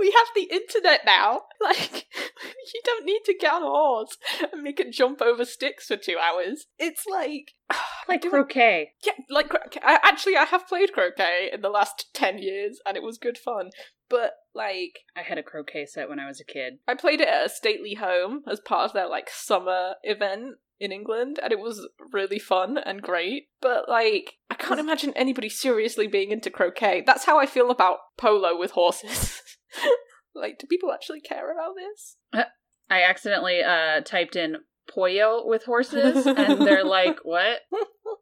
[0.00, 1.42] We have the internet now.
[1.60, 2.06] Like,
[2.74, 4.16] you don't need to get on a horse
[4.52, 6.66] and make it jump over sticks for two hours.
[6.78, 7.52] It's like.
[8.08, 8.92] like croquet.
[9.04, 13.02] Yeah, like, I, actually, I have played croquet in the last 10 years and it
[13.02, 13.70] was good fun.
[14.08, 16.80] But, like, I had a croquet set when I was a kid.
[16.86, 20.92] I played it at a stately home as part of their like summer event in
[20.92, 23.48] England, and it was really fun and great.
[23.62, 27.04] But like, I can't imagine anybody seriously being into croquet.
[27.06, 29.40] That's how I feel about polo with horses.
[30.34, 32.16] like, do people actually care about this?
[32.90, 34.56] I accidentally uh typed in
[34.90, 37.60] pollo with horses and they're like, "What?"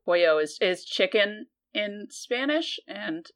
[0.05, 3.27] Pollo is is chicken in Spanish and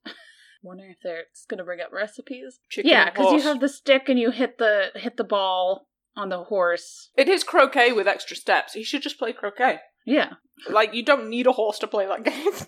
[0.63, 2.61] wondering if they're it's going to bring up recipes.
[2.69, 6.29] Chicken yeah, cuz you have the stick and you hit the hit the ball on
[6.29, 7.11] the horse.
[7.17, 8.75] It is croquet with extra steps.
[8.75, 9.81] You should just play croquet.
[10.05, 10.35] Yeah.
[10.69, 12.53] Like, you don't need a horse to play that game.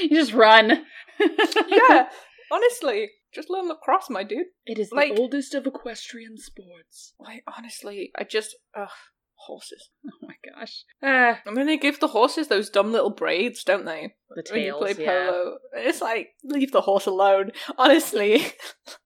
[0.00, 0.84] You just run.
[1.68, 2.08] yeah,
[2.52, 4.46] honestly, just learn lacrosse, my dude.
[4.64, 7.14] It is Like- the oldest of equestrian sports.
[7.18, 8.90] Like, honestly, I just ugh,
[9.46, 9.90] horses.
[10.22, 10.84] Oh my gosh.
[11.02, 14.14] Ah, And then they give the horses those dumb little braids, don't they?
[14.30, 14.80] the when you tails.
[14.94, 15.26] play yeah.
[15.30, 15.58] polo.
[15.74, 17.50] It's like, leave the horse alone.
[17.78, 18.44] Honestly,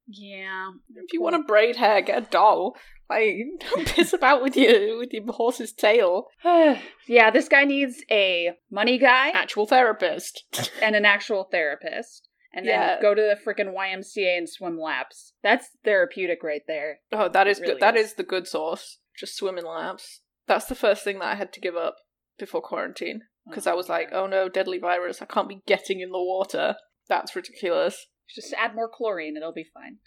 [0.06, 0.70] Yeah.
[0.94, 2.76] if you want to braid hair, get a doll.
[3.10, 3.36] Like,
[3.74, 6.26] don't piss about with your with your horse's tail.
[6.44, 10.44] yeah, this guy needs a money guy Actual therapist.
[10.82, 12.28] and an actual therapist.
[12.52, 13.00] And then Yeah.
[13.02, 15.32] go to the freaking YMCA and swim laps.
[15.42, 17.00] That's therapeutic right there.
[17.12, 17.82] Oh, that is It really good.
[17.82, 18.08] That is.
[18.08, 18.98] is the good sauce.
[19.18, 20.20] Just swimming laps.
[20.46, 21.96] That's the first thing that I had to give up
[22.38, 25.22] before quarantine because I was like, oh no, deadly virus.
[25.22, 26.76] I can't be getting in the water.
[27.08, 28.06] That's ridiculous.
[28.34, 29.98] just add more chlorine, and it'll be fine.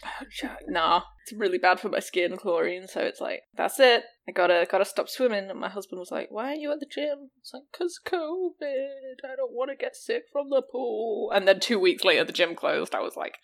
[0.68, 2.86] nah, it's really bad for my skin, chlorine.
[2.86, 4.04] So it's like, that's it.
[4.28, 5.48] I gotta gotta stop swimming.
[5.50, 9.24] And my husband was like, "Why are you at the gym?" It's like, "Cause COVID.
[9.24, 12.32] I don't want to get sick from the pool." And then two weeks later, the
[12.32, 12.94] gym closed.
[12.94, 13.36] I was like,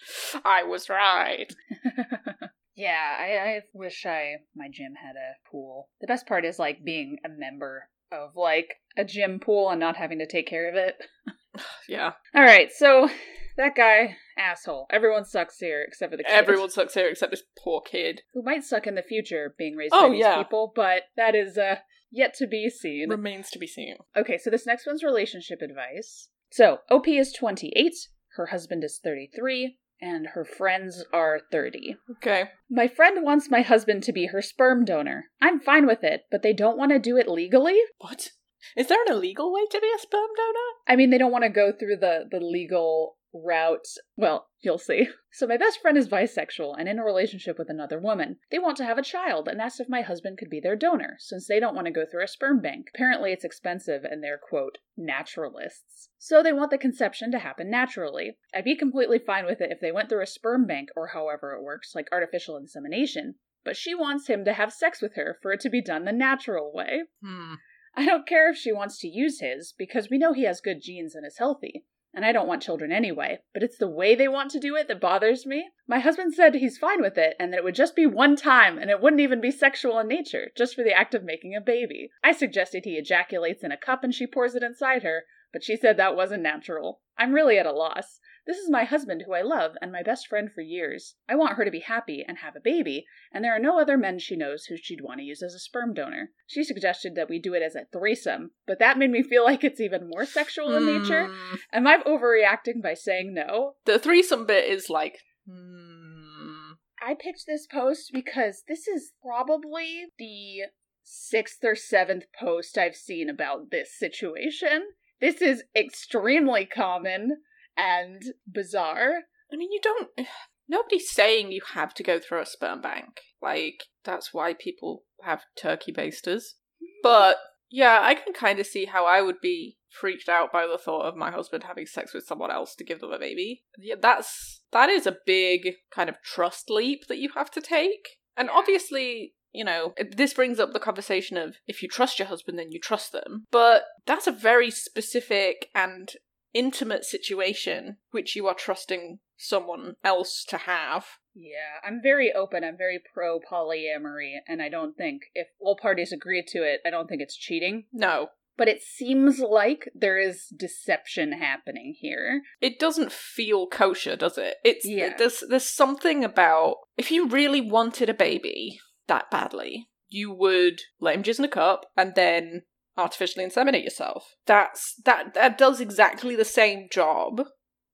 [0.44, 1.52] "I was right."
[2.76, 5.88] yeah, I, I wish I my gym had a pool.
[6.00, 9.96] The best part is like being a member of like a gym pool and not
[9.96, 10.96] having to take care of it.
[11.88, 13.08] Yeah, All right, so
[13.56, 14.88] that guy asshole.
[14.90, 16.30] Everyone sucks here except for the kid.
[16.32, 18.20] everyone sucks here except this poor kid.
[18.34, 20.36] who might suck in the future being raised Oh, by these yeah.
[20.36, 21.76] people, but that is uh
[22.12, 23.08] yet to be seen.
[23.08, 23.96] Remains to be seen.
[24.14, 26.28] Okay, so this next one's relationship advice.
[26.52, 27.92] So, OP is 28,
[28.36, 31.96] her husband is 33, and her friends are 30.
[32.18, 32.50] Okay.
[32.70, 35.26] My friend wants my husband to be her sperm donor.
[35.40, 37.78] I'm fine with it, but they don't want to do it legally?
[37.98, 38.30] What?
[38.76, 40.70] Is there an illegal way to be a sperm donor?
[40.88, 43.86] I mean, they don't want to go through the, the legal route.
[44.16, 45.08] Well, you'll see.
[45.30, 48.38] So, my best friend is bisexual and in a relationship with another woman.
[48.50, 51.16] They want to have a child and asked if my husband could be their donor,
[51.18, 52.86] since they don't want to go through a sperm bank.
[52.94, 56.08] Apparently, it's expensive and they're, quote, naturalists.
[56.18, 58.38] So, they want the conception to happen naturally.
[58.54, 61.52] I'd be completely fine with it if they went through a sperm bank or however
[61.52, 63.34] it works, like artificial insemination.
[63.64, 66.12] But she wants him to have sex with her for it to be done the
[66.12, 67.02] natural way.
[67.22, 67.54] Hmm.
[67.96, 70.82] I don't care if she wants to use his, because we know he has good
[70.82, 71.84] genes and is healthy.
[72.16, 74.88] And I don't want children anyway, but it's the way they want to do it
[74.88, 75.68] that bothers me.
[75.86, 78.78] My husband said he's fine with it and that it would just be one time
[78.78, 81.60] and it wouldn't even be sexual in nature, just for the act of making a
[81.60, 82.10] baby.
[82.24, 85.24] I suggested he ejaculates in a cup and she pours it inside her,
[85.56, 87.00] but she said that wasn't natural.
[87.16, 88.20] I'm really at a loss.
[88.46, 91.14] This is my husband who I love and my best friend for years.
[91.30, 93.96] I want her to be happy and have a baby, and there are no other
[93.96, 96.28] men she knows who she'd want to use as a sperm donor.
[96.46, 99.64] She suggested that we do it as a threesome, but that made me feel like
[99.64, 101.28] it's even more sexual in nature.
[101.28, 101.56] Hmm.
[101.72, 103.76] Am I overreacting by saying no?
[103.86, 105.20] The threesome bit is like.
[105.50, 106.74] Hmm.
[107.00, 110.66] I picked this post because this is probably the
[111.06, 114.82] sixth or seventh post I've seen about this situation.
[115.20, 117.38] This is extremely common
[117.76, 119.22] and bizarre.
[119.52, 120.08] I mean, you don't.
[120.68, 123.20] Nobody's saying you have to go through a sperm bank.
[123.40, 126.56] Like, that's why people have turkey basters.
[127.04, 127.36] But,
[127.70, 131.06] yeah, I can kind of see how I would be freaked out by the thought
[131.06, 133.62] of my husband having sex with someone else to give them a baby.
[133.78, 134.62] Yeah, that's.
[134.72, 138.18] That is a big kind of trust leap that you have to take.
[138.36, 142.58] And obviously, you know, this brings up the conversation of if you trust your husband,
[142.58, 143.44] then you trust them.
[143.50, 146.12] But that's a very specific and
[146.54, 151.04] intimate situation which you are trusting someone else to have.
[151.34, 152.64] Yeah, I'm very open.
[152.64, 156.90] I'm very pro polyamory, and I don't think if all parties agree to it, I
[156.90, 157.84] don't think it's cheating.
[157.92, 162.40] No, But it seems like there is deception happening here.
[162.62, 164.54] it doesn't feel kosher, does it?
[164.64, 165.14] It's Yeah.
[165.18, 171.14] there's there's something about if you really wanted a baby that badly, you would let
[171.14, 172.62] him jizz in a cup and then
[172.96, 174.34] artificially inseminate yourself.
[174.46, 177.42] That's that that does exactly the same job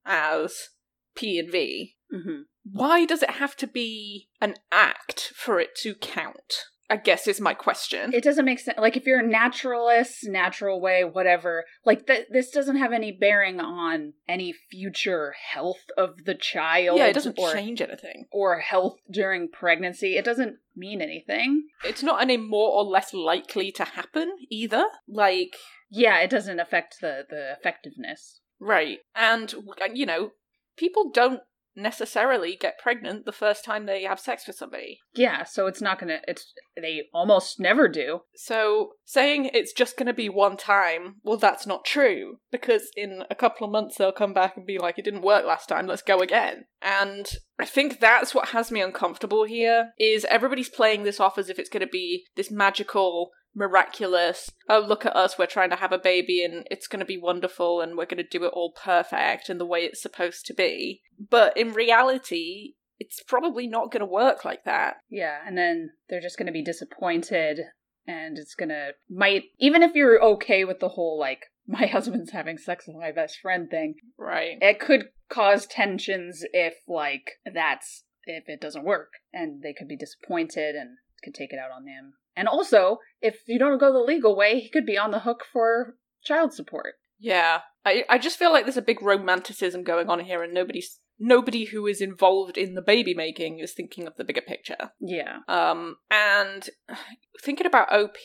[0.04, 0.54] as
[1.14, 1.96] P and V.
[2.12, 2.42] Mm-hmm.
[2.64, 6.54] Why does it have to be an act for it to count?
[6.92, 8.12] I guess is my question.
[8.12, 8.78] It doesn't make sense.
[8.78, 13.60] Like, if you're a naturalist, natural way, whatever, like, th- this doesn't have any bearing
[13.60, 16.98] on any future health of the child.
[16.98, 18.26] yeah, it doesn't or, change anything.
[18.30, 20.16] Or health during pregnancy.
[20.18, 21.68] It doesn't mean anything.
[21.82, 24.84] It's not any more or less likely to happen either.
[25.08, 25.56] Like,
[25.90, 28.40] Yeah, it doesn't affect the, the effectiveness.
[28.60, 28.98] right.
[29.16, 29.54] And,
[29.94, 30.32] you know,
[30.76, 31.40] people don't
[31.74, 34.98] necessarily get pregnant the first time they have sex with somebody.
[35.14, 38.20] Yeah, so it's not gonna, it's, they almost never do.
[38.34, 43.24] So saying it's just going to be one time, well, that's not true because in
[43.30, 45.86] a couple of months they'll come back and be like, it didn't work last time,
[45.86, 46.64] let's go again.
[46.80, 47.26] And
[47.58, 51.58] I think that's what has me uncomfortable here is everybody's playing this off as if
[51.58, 54.50] it's going to be this magical miraculous.
[54.68, 57.18] Oh look at us we're trying to have a baby and it's going to be
[57.18, 60.54] wonderful and we're going to do it all perfect and the way it's supposed to
[60.54, 61.02] be.
[61.18, 64.98] But in reality it's probably not going to work like that.
[65.10, 67.58] Yeah, and then they're just gonna be disappointed,
[68.06, 72.58] and it's gonna, might, even if you're okay with the whole, like, my husband's having
[72.58, 74.58] sex with my best friend thing, right.
[74.60, 79.96] it could cause tensions if like that's if it doesn't work and they could be
[79.96, 82.12] disappointed and could take it out on him.
[82.36, 85.44] And also, if you don't go the legal way, he could be on the hook
[85.52, 86.94] for child support.
[87.18, 87.60] Yeah.
[87.84, 91.66] I, I just feel like there's a big romanticism going on here and nobody's nobody
[91.66, 94.90] who is involved in the baby making is thinking of the bigger picture.
[95.00, 95.38] Yeah.
[95.46, 96.68] Um and
[97.42, 98.16] thinking about OP.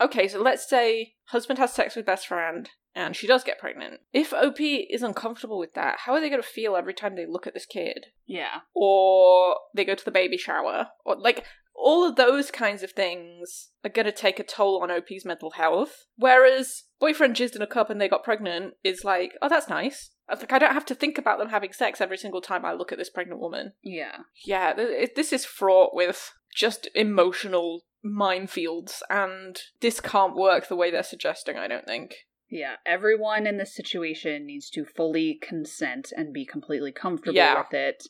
[0.00, 4.00] Okay, so let's say husband has sex with best friend and she does get pregnant.
[4.12, 7.26] If OP is uncomfortable with that, how are they going to feel every time they
[7.26, 8.06] look at this kid?
[8.26, 8.60] Yeah.
[8.74, 10.88] Or they go to the baby shower?
[11.04, 11.44] Or like
[11.82, 15.52] all of those kinds of things are going to take a toll on OP's mental
[15.52, 16.04] health.
[16.16, 20.10] Whereas boyfriend jizzed in a cup and they got pregnant is like, oh, that's nice.
[20.28, 22.92] Like, I don't have to think about them having sex every single time I look
[22.92, 23.72] at this pregnant woman.
[23.82, 24.18] Yeah.
[24.44, 30.76] Yeah, th- it- this is fraught with just emotional minefields, and this can't work the
[30.76, 32.14] way they're suggesting, I don't think.
[32.48, 32.76] Yeah.
[32.86, 37.58] Everyone in this situation needs to fully consent and be completely comfortable Yeah.
[37.58, 38.04] with it.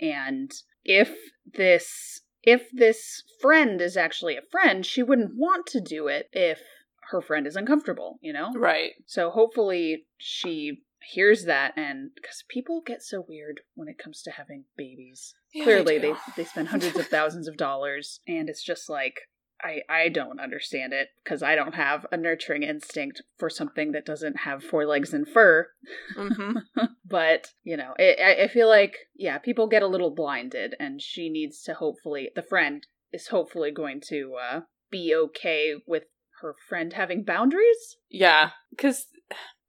[0.00, 0.50] And
[0.84, 1.14] if
[1.54, 6.62] this if this friend is actually a friend, she wouldn't want to do it if
[7.10, 8.52] her friend is uncomfortable, you know?
[8.54, 8.92] Right.
[9.04, 14.30] So hopefully she hears that and because people get so weird when it comes to
[14.30, 15.34] having babies.
[15.52, 19.20] Yeah, Clearly they they, they spend hundreds of thousands of dollars and it's just like
[19.62, 24.04] I, I don't understand it because I don't have a nurturing instinct for something that
[24.04, 25.68] doesn't have four legs and fur.
[26.14, 26.58] hmm
[27.08, 31.00] But, you know, it, I, I feel like, yeah, people get a little blinded and
[31.00, 36.04] she needs to hopefully, the friend is hopefully going to uh, be okay with
[36.42, 37.96] her friend having boundaries.
[38.10, 39.06] Yeah, because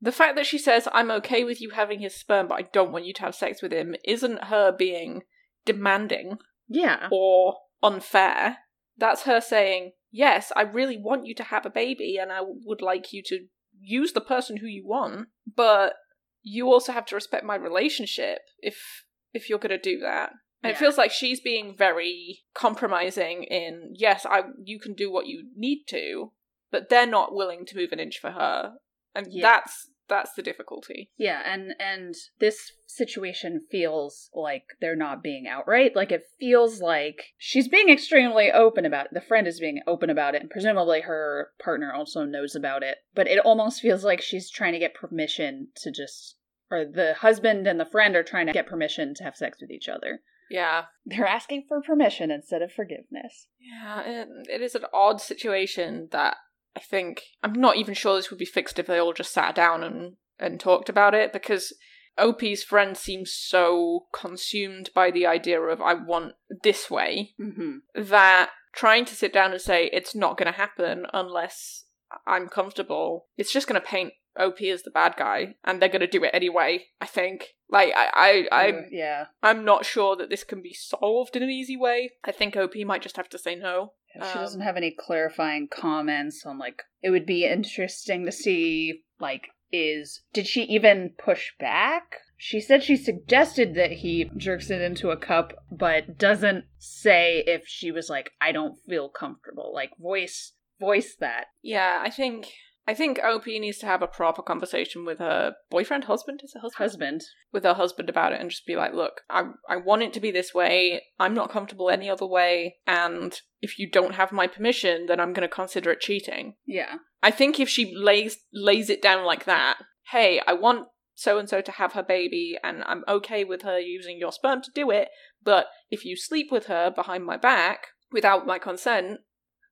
[0.01, 2.91] the fact that she says, I'm okay with you having his sperm, but I don't
[2.91, 5.21] want you to have sex with him, isn't her being
[5.65, 7.07] demanding Yeah.
[7.11, 8.57] or unfair.
[8.97, 12.81] That's her saying, Yes, I really want you to have a baby and I would
[12.81, 13.45] like you to
[13.79, 15.93] use the person who you want, but
[16.41, 20.31] you also have to respect my relationship if if you're going to do that.
[20.63, 25.27] And it feels like she's being very compromising in, yes, I you can do what
[25.27, 26.31] you need to,
[26.71, 28.73] but they're not willing to move an inch for her.
[29.13, 29.41] And Yeah.
[29.43, 31.11] that's that's the difficulty.
[31.17, 35.95] Yeah, and and this situation feels like they're not being outright.
[35.95, 39.13] Like it feels like she's being extremely open about it.
[39.13, 42.97] The friend is being open about it, and presumably her partner also knows about it.
[43.13, 46.35] But it almost feels like she's trying to get permission to just
[46.69, 49.71] or the husband and the friend are trying to get permission to have sex with
[49.71, 50.19] each other.
[50.49, 50.85] Yeah.
[51.05, 53.47] They're asking for permission instead of forgiveness.
[53.59, 56.37] Yeah, it, it is an odd situation that
[56.75, 59.55] I think I'm not even sure this would be fixed if they all just sat
[59.55, 61.73] down and and talked about it because
[62.17, 67.77] OP's friend seems so consumed by the idea of I want this way Mm-hmm.
[67.95, 71.85] that trying to sit down and say it's not going to happen unless
[72.25, 76.01] I'm comfortable, it's just going to paint OP is the bad guy, and they're going
[76.01, 76.85] to do it anyway.
[77.01, 77.55] I think.
[77.69, 79.25] Like I, I, I yeah.
[79.43, 82.11] I'm not sure that this can be solved in an easy way.
[82.23, 83.93] I think OP might just have to say no.
[84.15, 88.31] If she Um, doesn't have any clarifying comments on like it would be interesting to
[88.31, 92.19] see like is did she even push back?
[92.37, 97.63] She said she suggested that he jerks it into a cup, but doesn't say if
[97.67, 99.71] she was like, I don't feel comfortable.
[99.73, 101.47] Like voice voice that.
[101.61, 102.47] Yeah, I think
[102.87, 106.61] I think OP needs to have a proper conversation with her boyfriend, husband, is it
[106.61, 106.77] husband?
[106.77, 107.21] Husband.
[107.51, 110.21] With her husband about it and just be like, look, I I want it to
[110.21, 111.01] be this way.
[111.19, 115.33] I'm not comfortable any other way, and if you don't have my permission, then I'm
[115.33, 116.55] going to consider it cheating.
[116.65, 116.95] Yeah.
[117.21, 119.79] I think if she lays lays it down like that,
[120.11, 123.79] hey, I want so and so to have her baby, and I'm okay with her
[123.79, 125.09] using your sperm to do it,
[125.43, 129.19] but if you sleep with her behind my back without my consent,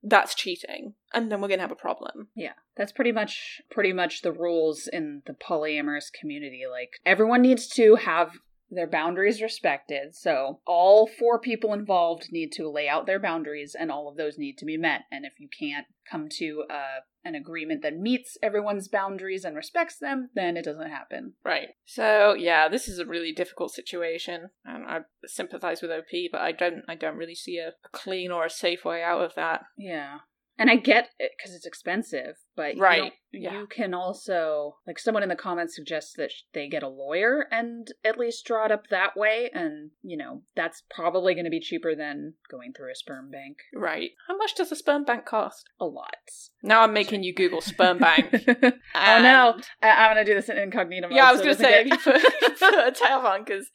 [0.07, 2.29] that's cheating, and then we're gonna have a problem.
[2.35, 6.63] Yeah, that's pretty much pretty much the rules in the polyamorous community.
[6.69, 8.33] Like everyone needs to have
[8.69, 10.15] their boundaries respected.
[10.15, 14.37] So all four people involved need to lay out their boundaries and all of those
[14.37, 15.01] need to be met.
[15.11, 19.97] And if you can't come to uh, an agreement that meets everyone's boundaries and respects
[19.97, 21.33] them, then it doesn't happen.
[21.43, 21.69] Right.
[21.85, 26.51] So yeah, this is a really difficult situation, and I sympathize with OP, but I
[26.51, 29.63] don't I don't really see a, a clean or a safe way out of that.
[29.77, 30.19] Yeah.
[30.57, 33.53] And I get it because it's expensive, but Right, don't- yeah.
[33.59, 37.45] you can also like someone in the comments suggests that sh- they get a lawyer
[37.51, 41.49] and at least draw it up that way, and you know that's probably going to
[41.51, 43.57] be cheaper than going through a sperm bank.
[43.73, 44.11] Right.
[44.29, 45.69] How much does a sperm bank cost?
[45.79, 46.15] A lot.
[46.63, 48.33] Now I'm making you Google sperm bank.
[48.47, 51.15] oh no, I- I'm going to do this in incognito mode.
[51.17, 53.69] Yeah, I was so gonna say doesn't if you put, put a tail on because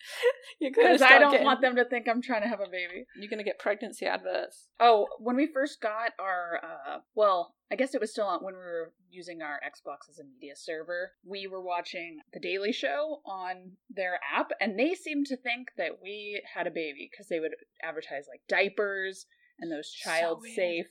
[0.61, 3.05] because I don't getting- want them to think I'm trying to have a baby.
[3.16, 4.68] You're gonna get pregnancy adverts.
[4.81, 8.55] Oh, when we first got our, uh, well, I guess it was still on when
[8.55, 11.12] we were using our Xbox as a media server.
[11.25, 16.03] We were watching The Daily Show on their app, and they seemed to think that
[16.03, 19.27] we had a baby because they would advertise like diapers
[19.59, 20.55] and those child weird.
[20.55, 20.87] safe.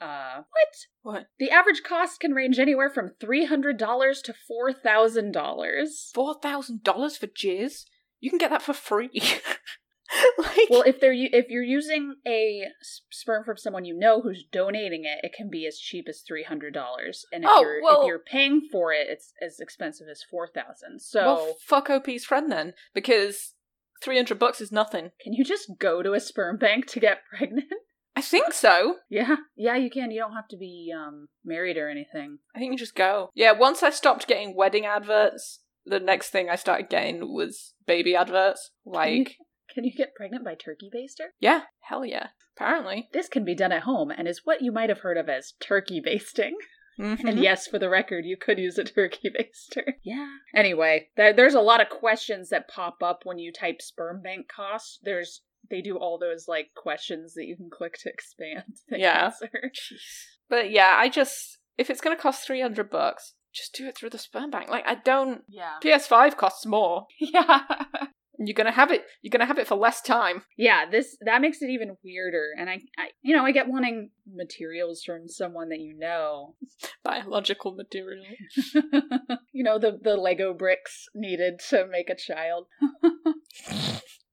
[0.00, 1.14] Uh, what?
[1.14, 1.26] What?
[1.38, 6.10] The average cost can range anywhere from three hundred dollars to four thousand dollars.
[6.14, 7.84] Four thousand dollars for jizz?
[8.20, 9.10] You can get that for free.
[10.38, 12.64] like, Well, if they're if you're using a
[13.10, 16.44] sperm from someone you know who's donating it, it can be as cheap as three
[16.44, 20.08] hundred dollars, and if Oh, you're well- if you're paying for it, it's as expensive
[20.10, 21.00] as four thousand.
[21.00, 23.54] So well, fuck OP's friend then, because
[24.02, 25.10] three hundred bucks is nothing.
[25.22, 27.66] can you just go to a sperm bank to get pregnant?
[28.16, 28.96] I think so.
[29.08, 30.10] yeah, yeah, you can.
[30.10, 32.38] You don't have to be um married or anything.
[32.54, 33.30] I think you just go.
[33.34, 38.16] Yeah, once I stopped getting wedding adverts, the next thing I started getting was baby
[38.16, 38.72] adverts.
[38.84, 39.36] Like,
[39.72, 41.28] Can you get pregnant by turkey baster?
[41.38, 42.28] yeah, hell yeah.
[42.56, 43.08] Apparently.
[43.12, 45.52] This can be done at home and is what you might have heard of as
[45.60, 46.56] turkey basting.
[46.98, 47.24] Mhm.
[47.26, 49.94] And yes, for the record, you could use a turkey baster.
[50.02, 50.28] Yeah.
[50.54, 54.48] Anyway, there, there's a lot of questions that pop up when you type sperm bank
[54.54, 54.98] costs.
[55.02, 59.26] There's they do all those like questions that you can click to expand the Yeah.
[59.26, 59.50] answer.
[60.50, 64.10] But yeah, I just if it's gonna cost three hundred bucks, just do it through
[64.10, 64.68] the sperm bank.
[64.68, 65.42] Like I don't.
[65.48, 65.76] Yeah.
[65.82, 67.06] PS5 costs more.
[67.18, 67.62] Yeah.
[68.42, 69.04] You're gonna have it.
[69.20, 70.42] You're gonna have it for less time.
[70.56, 72.50] yeah, this that makes it even weirder.
[72.58, 76.54] And I, I you know, I get wanting materials from someone that you know.
[77.04, 78.24] Biological material.
[79.52, 82.66] you know, the the Lego bricks needed to make a child.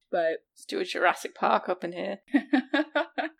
[0.10, 2.20] but Let's do a Jurassic Park up in here.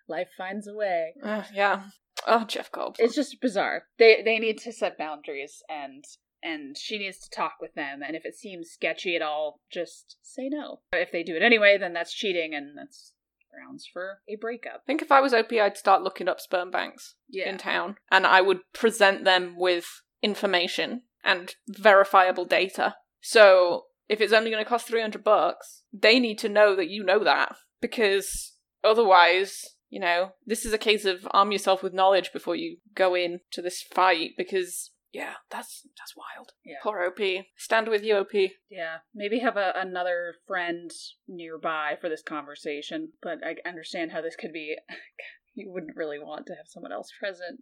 [0.06, 1.14] life finds a way.
[1.24, 1.84] Uh, yeah.
[2.26, 2.96] Oh, Jeff Gold.
[2.98, 3.84] It's just bizarre.
[3.98, 6.04] They they need to set boundaries and
[6.42, 10.16] and she needs to talk with them and if it seems sketchy at all, just
[10.22, 10.80] say no.
[10.92, 13.12] If they do it anyway, then that's cheating and that's
[13.50, 14.82] grounds for a breakup.
[14.84, 17.48] I think if I was OP, I'd start looking up sperm banks Yeah.
[17.48, 19.86] in town, and I would present them with
[20.22, 22.96] information and verifiable data.
[23.20, 26.88] So if it's only going to cost three hundred bucks, they need to know that
[26.88, 31.92] you know that because otherwise, you know, this is a case of arm yourself with
[31.94, 34.30] knowledge before you go in to this fight.
[34.36, 36.52] Because yeah, that's that's wild.
[36.64, 36.76] Yeah.
[36.82, 37.44] Poor OP.
[37.56, 38.32] Stand with you, OP.
[38.70, 40.90] Yeah, maybe have a, another friend
[41.26, 44.76] nearby for this conversation, but I understand how this could be.
[45.54, 47.60] you wouldn't really want to have someone else present,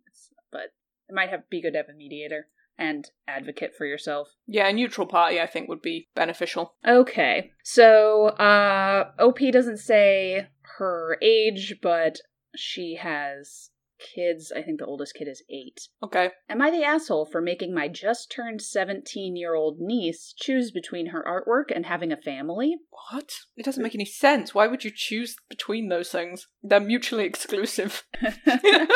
[0.53, 0.72] but
[1.09, 4.28] it might have be good to have a mediator and advocate for yourself.
[4.47, 6.74] Yeah, a neutral party I think would be beneficial.
[6.86, 12.18] Okay, so uh, OP doesn't say her age, but
[12.55, 14.53] she has kids.
[14.55, 15.88] I think the oldest kid is eight.
[16.03, 16.30] Okay.
[16.49, 21.09] Am I the asshole for making my just turned 17 year old niece choose between
[21.09, 22.76] her artwork and having a family?
[23.11, 23.32] What?
[23.57, 24.55] It doesn't make any sense.
[24.55, 26.49] Why would you choose between those things?
[26.62, 28.05] They're mutually exclusive.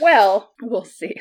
[0.00, 1.14] well, we'll see.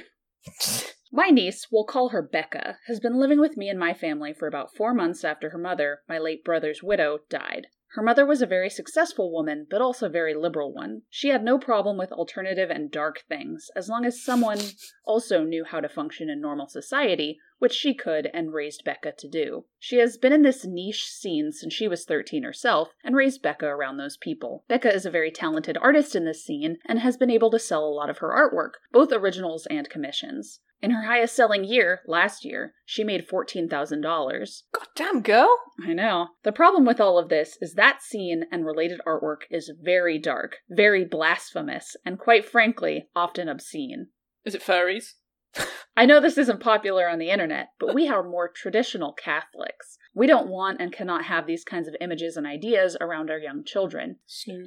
[1.12, 4.48] My niece, we'll call her Becca, has been living with me and my family for
[4.48, 7.68] about four months after her mother, my late brother's widow, died.
[7.94, 11.02] Her mother was a very successful woman, but also a very liberal one.
[11.10, 14.60] She had no problem with alternative and dark things, as long as someone
[15.04, 19.28] also knew how to function in normal society, which she could and raised Becca to
[19.28, 19.66] do.
[19.78, 23.66] She has been in this niche scene since she was 13 herself and raised Becca
[23.66, 24.64] around those people.
[24.70, 27.84] Becca is a very talented artist in this scene and has been able to sell
[27.84, 30.62] a lot of her artwork, both originals and commissions.
[30.82, 34.64] In her highest selling year, last year, she made $14,000.
[34.74, 35.56] God damn, girl.
[35.86, 36.30] I know.
[36.44, 40.58] The problem with all of this is that scene and related artwork is very dark,
[40.70, 44.08] very blasphemous, and quite frankly, often obscene.
[44.44, 45.14] Is it furries?
[45.98, 49.98] I know this isn't popular on the internet, but we are more traditional Catholics.
[50.16, 53.64] We don't want and cannot have these kinds of images and ideas around our young
[53.64, 54.18] children.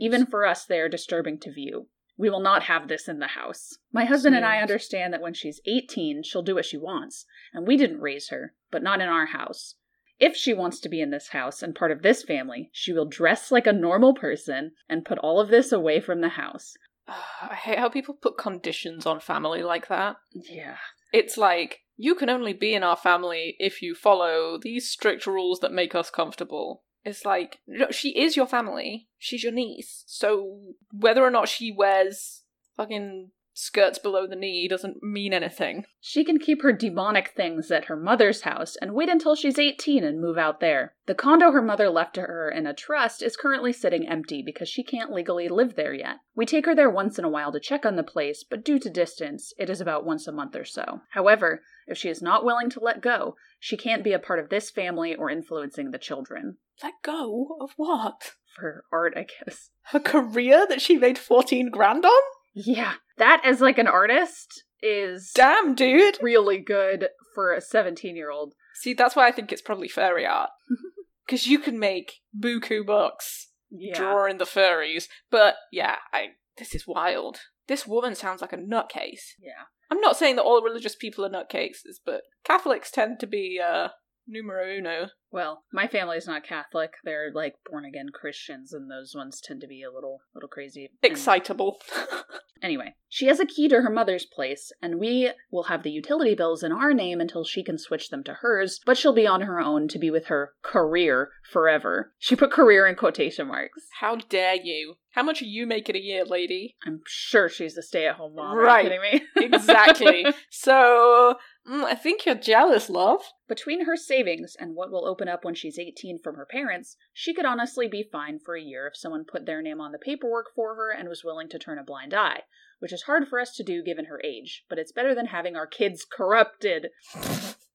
[0.01, 1.89] Even for us, they are disturbing to view.
[2.17, 3.79] We will not have this in the house.
[3.93, 7.67] My husband and I understand that when she's 18, she'll do what she wants, and
[7.67, 9.75] we didn't raise her, but not in our house.
[10.21, 13.05] If she wants to be in this house and part of this family, she will
[13.05, 16.77] dress like a normal person and put all of this away from the house.
[17.09, 20.17] I hate how people put conditions on family like that.
[20.33, 20.77] Yeah.
[21.13, 25.61] It's like, you can only be in our family if you follow these strict rules
[25.61, 26.84] that make us comfortable.
[27.05, 29.09] It's like, she is your family.
[29.19, 30.05] She's your niece.
[30.07, 32.43] So whether or not she wears
[32.77, 35.85] fucking skirts below the knee doesn't mean anything.
[36.01, 40.03] She can keep her demonic things at her mother's house and wait until she's 18
[40.03, 40.95] and move out there.
[41.07, 44.69] The condo her mother left to her in a trust is currently sitting empty because
[44.69, 46.17] she can't legally live there yet.
[46.35, 48.81] We take her there once in a while to check on the place, but due
[48.81, 51.03] to distance, it is about once a month or so.
[51.11, 54.49] However, if she is not willing to let go, she can't be a part of
[54.49, 56.57] this family or influencing the children.
[56.83, 58.33] Let go of what?
[58.57, 59.71] For art, I guess.
[59.89, 62.23] Her career that she made 14 grand on?
[62.55, 66.19] Yeah, that as like an artist is Damn, dude!
[66.23, 68.55] really good for a 17 year old.
[68.75, 70.51] See, that's why I think it's probably furry art.
[71.27, 73.97] Because you can make buku bucks Yeah.
[73.97, 75.09] drawing the furries.
[75.31, 77.39] But yeah, I This is wild.
[77.67, 79.33] This woman sounds like a nutcase.
[79.41, 79.65] Yeah.
[79.91, 83.89] I'm not saying that all religious people are nutcases, but Catholics tend to be uh,
[84.29, 85.09] numero uno.
[85.35, 86.93] Well, my family's not Catholic.
[87.03, 90.91] They're like born again Christians, and those ones tend to be a little little crazy.
[91.03, 91.81] Excitable.
[92.65, 96.35] Anyway, she has a key to her mother's place, and we will have the utility
[96.35, 99.43] bills in our name until she can switch them to hers, but she'll be on
[99.43, 102.15] her own to be with her career forever.
[102.19, 103.83] She put career in quotation marks.
[104.01, 104.95] How dare you?
[105.11, 106.75] How much are you making a year, lady?
[106.87, 108.57] I'm sure she's a stay at home mom.
[108.57, 108.91] Right.
[108.91, 109.27] Are you kidding me?
[109.55, 110.27] Exactly.
[110.51, 111.37] so,
[111.71, 113.21] mm, I think you're jealous, love.
[113.47, 117.35] Between her savings and what will open up when she's 18 from her parents, she
[117.35, 120.47] could honestly be fine for a year if someone put their name on the paperwork
[120.55, 122.43] for her and was willing to turn a blind eye,
[122.79, 125.57] which is hard for us to do given her age, but it's better than having
[125.57, 126.91] our kids corrupted.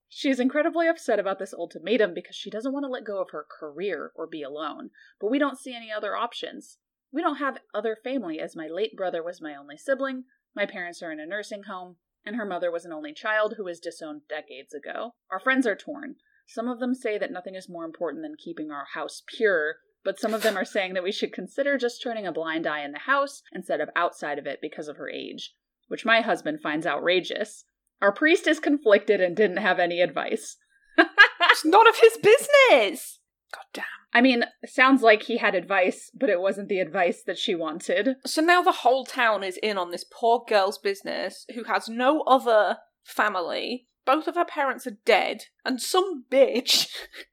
[0.07, 3.45] She's incredibly upset about this ultimatum because she doesn't want to let go of her
[3.59, 4.89] career or be alone,
[5.21, 6.77] but we don't see any other options.
[7.11, 10.25] We don't have other family as my late brother was my only sibling,
[10.55, 13.63] my parents are in a nursing home, and her mother was an only child who
[13.63, 15.13] was disowned decades ago.
[15.31, 16.15] Our friends are torn.
[16.51, 20.19] Some of them say that nothing is more important than keeping our house pure, but
[20.19, 22.91] some of them are saying that we should consider just turning a blind eye in
[22.91, 25.53] the house instead of outside of it because of her age,
[25.89, 27.65] which my husband finds outrageous.
[28.01, 30.57] Our priest is conflicted and didn't have any advice.
[31.51, 33.19] It's none of his business.
[33.51, 33.85] God damn.
[34.13, 38.15] I mean, sounds like he had advice, but it wasn't the advice that she wanted.
[38.25, 42.21] So now the whole town is in on this poor girl's business who has no
[42.21, 43.87] other family.
[44.05, 46.87] Both of her parents are dead, and some bitch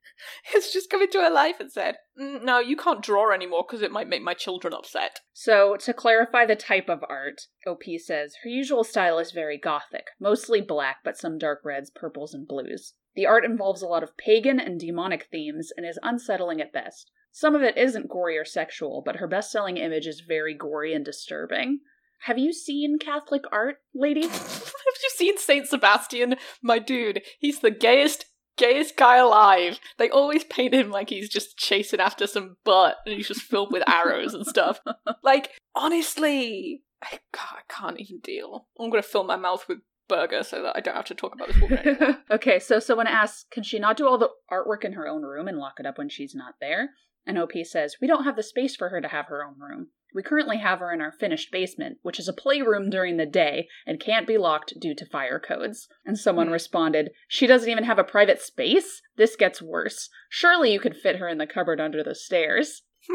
[0.53, 3.83] has just come into her life and said, "Mm, No, you can't draw anymore because
[3.83, 5.21] it might make my children upset.
[5.33, 10.07] So, to clarify the type of art, OP says her usual style is very gothic,
[10.21, 12.95] mostly black, but some dark reds, purples, and blues.
[13.15, 17.11] The art involves a lot of pagan and demonic themes and is unsettling at best.
[17.33, 20.95] Some of it isn't gory or sexual, but her best selling image is very gory
[20.95, 21.81] and disturbing.
[22.21, 24.27] Have you seen Catholic art, lady?
[24.29, 26.37] Have you seen Saint Sebastian?
[26.63, 29.79] My dude, he's the gayest, gayest guy alive.
[29.99, 33.73] They always paint him like he's just chasing after some butt and he's just filled
[33.73, 34.81] with arrows and stuff.
[35.23, 38.69] Like, honestly, I, God, I can't even deal.
[38.79, 41.49] I'm gonna fill my mouth with burger so that I don't have to talk about
[41.49, 42.17] this woman anymore.
[42.31, 45.49] okay, so someone asks, can she not do all the artwork in her own room
[45.49, 46.91] and lock it up when she's not there?
[47.27, 49.89] And OP says, we don't have the space for her to have her own room.
[50.17, 53.69] We currently have her in our finished basement, which is a playroom during the day
[53.87, 55.87] and can't be locked due to fire codes.
[56.07, 56.55] And someone Hmm.
[56.55, 59.03] responded, She doesn't even have a private space?
[59.17, 60.09] This gets worse.
[60.31, 62.83] Surely you could fit her in the cupboard under the stairs.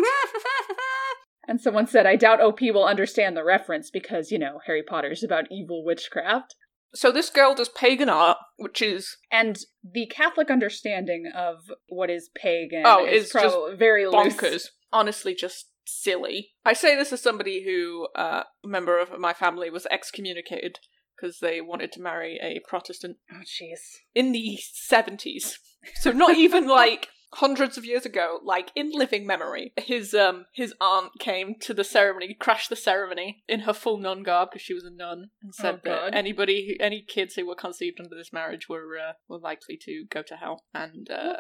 [1.47, 5.23] And someone said, I doubt OP will understand the reference because, you know, Harry Potter's
[5.23, 6.55] about evil witchcraft.
[6.93, 12.29] so this girl does pagan art, which is And the Catholic understanding of what is
[12.35, 14.13] pagan Oh, is prob- very loose.
[14.35, 14.67] bonkers.
[14.93, 16.51] Honestly, just silly.
[16.65, 20.79] I say this as somebody who, uh, a member of my family, was excommunicated
[21.15, 23.79] because they wanted to marry a Protestant Oh, jeez.
[24.15, 24.59] in the
[24.89, 25.53] 70s.
[25.95, 29.71] So not even like hundreds of years ago, like in living memory.
[29.77, 34.21] His um his aunt came to the ceremony, crashed the ceremony in her full nun
[34.23, 37.47] garb because she was a nun, and said Oh, that anybody, who- any kids who
[37.47, 41.37] were conceived under this marriage were uh, were likely to go to hell, and uh,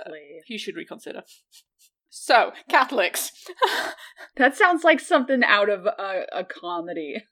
[0.47, 1.23] you should reconsider.
[2.11, 3.31] So Catholics.
[4.37, 7.23] That sounds like something out of a, a comedy.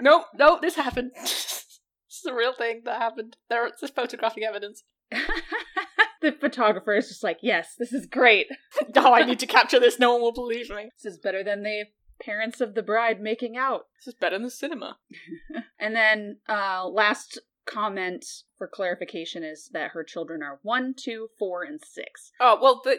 [0.00, 1.10] nope, nope, this happened.
[1.20, 1.78] this
[2.08, 3.36] is a real thing that happened.
[3.50, 4.84] There, there's photographic evidence.
[6.22, 8.46] the photographer is just like, yes, this is great.
[8.96, 9.98] oh, I need to capture this.
[9.98, 10.90] No one will believe me.
[11.02, 11.86] This is better than the
[12.22, 13.86] parents of the bride making out.
[13.98, 14.98] This is better than the cinema.
[15.78, 18.24] And then, uh, last comment
[18.58, 22.32] for clarification is that her children are one, two, four, and six.
[22.40, 22.98] Oh well, the,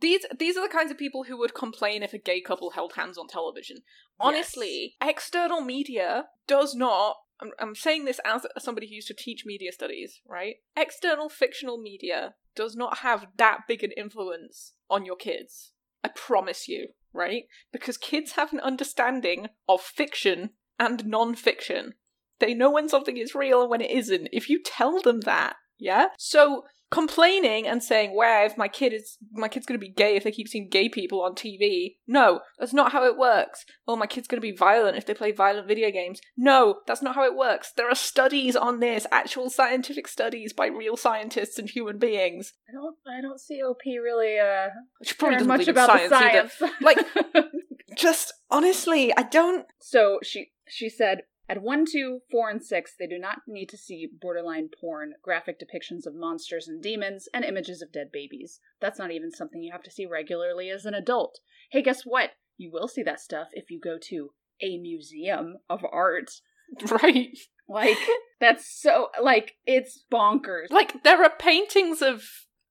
[0.00, 2.94] these these are the kinds of people who would complain if a gay couple held
[2.94, 3.78] hands on television.
[4.18, 7.16] Honestly, external media does not.
[7.40, 10.56] I'm, I'm saying this as somebody who used to teach media studies, right?
[10.76, 15.72] External fictional media does not have that big an influence on your kids.
[16.02, 17.44] I promise you, right?
[17.72, 21.94] Because kids have an understanding of fiction and non-fiction.
[22.38, 24.28] They know when something is real and when it isn't.
[24.32, 26.08] If you tell them that, yeah?
[26.18, 30.14] So complaining and saying, "Well, if my kid is my kid's going to be gay
[30.14, 33.64] if they keep seeing gay people on TV." No, that's not how it works.
[33.86, 36.20] Or my kid's going to be violent if they play violent video games.
[36.36, 37.72] No, that's not how it works.
[37.76, 42.52] There are studies on this, actual scientific studies by real scientists and human beings.
[42.68, 44.68] I don't, I don't see OP really, uh,
[45.00, 46.48] Which probably doesn't much about the science either.
[46.48, 46.74] science.
[46.80, 47.44] Like-
[47.96, 49.66] Just honestly, I don't.
[49.80, 53.76] So she she said at one, two, four, and six, they do not need to
[53.76, 58.60] see borderline porn, graphic depictions of monsters and demons, and images of dead babies.
[58.80, 61.38] That's not even something you have to see regularly as an adult.
[61.70, 62.30] Hey, guess what?
[62.56, 64.30] You will see that stuff if you go to
[64.60, 66.30] a museum of art.
[66.90, 67.38] Right.
[67.68, 67.96] Like,
[68.40, 70.70] that's so, like, it's bonkers.
[70.70, 72.24] Like, there are paintings of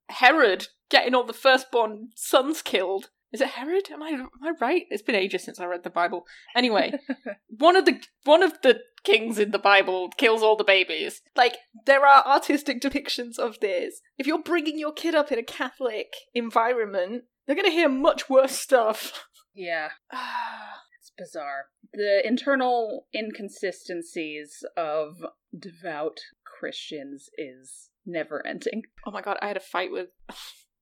[0.10, 3.10] Herod getting all the firstborn sons killed.
[3.32, 3.90] Is it Herod?
[3.92, 4.84] Am I am I right?
[4.90, 6.26] It's been ages since I read the Bible.
[6.56, 6.94] Anyway,
[7.48, 11.22] one of the one of the kings in the Bible kills all the babies.
[11.36, 14.02] Like there are artistic depictions of this.
[14.18, 18.30] If you're bringing your kid up in a Catholic environment, they're going to hear much
[18.30, 19.28] worse stuff.
[19.54, 19.90] Yeah.
[20.14, 20.82] Ah.
[21.06, 21.66] It's bizarre.
[21.94, 25.18] The internal inconsistencies of
[25.58, 28.84] devout Christians is never ending.
[29.06, 30.08] oh my god, I had a fight with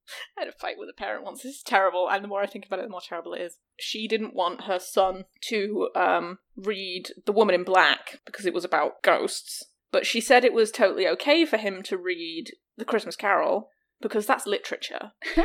[0.38, 1.42] I had a fight with a parent once.
[1.42, 3.58] This is terrible, and the more I think about it, the more terrible it is.
[3.78, 8.64] She didn't want her son to um, read The Woman in Black because it was
[8.64, 13.16] about ghosts, but she said it was totally okay for him to read The Christmas
[13.16, 15.12] Carol because that's literature.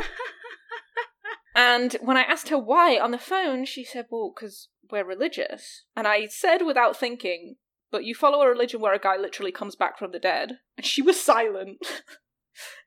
[1.54, 5.84] And when I asked her why on the phone, she said, well, because we're religious.
[5.96, 7.56] And I said without thinking,
[7.90, 10.58] but you follow a religion where a guy literally comes back from the dead.
[10.76, 11.78] And she was silent.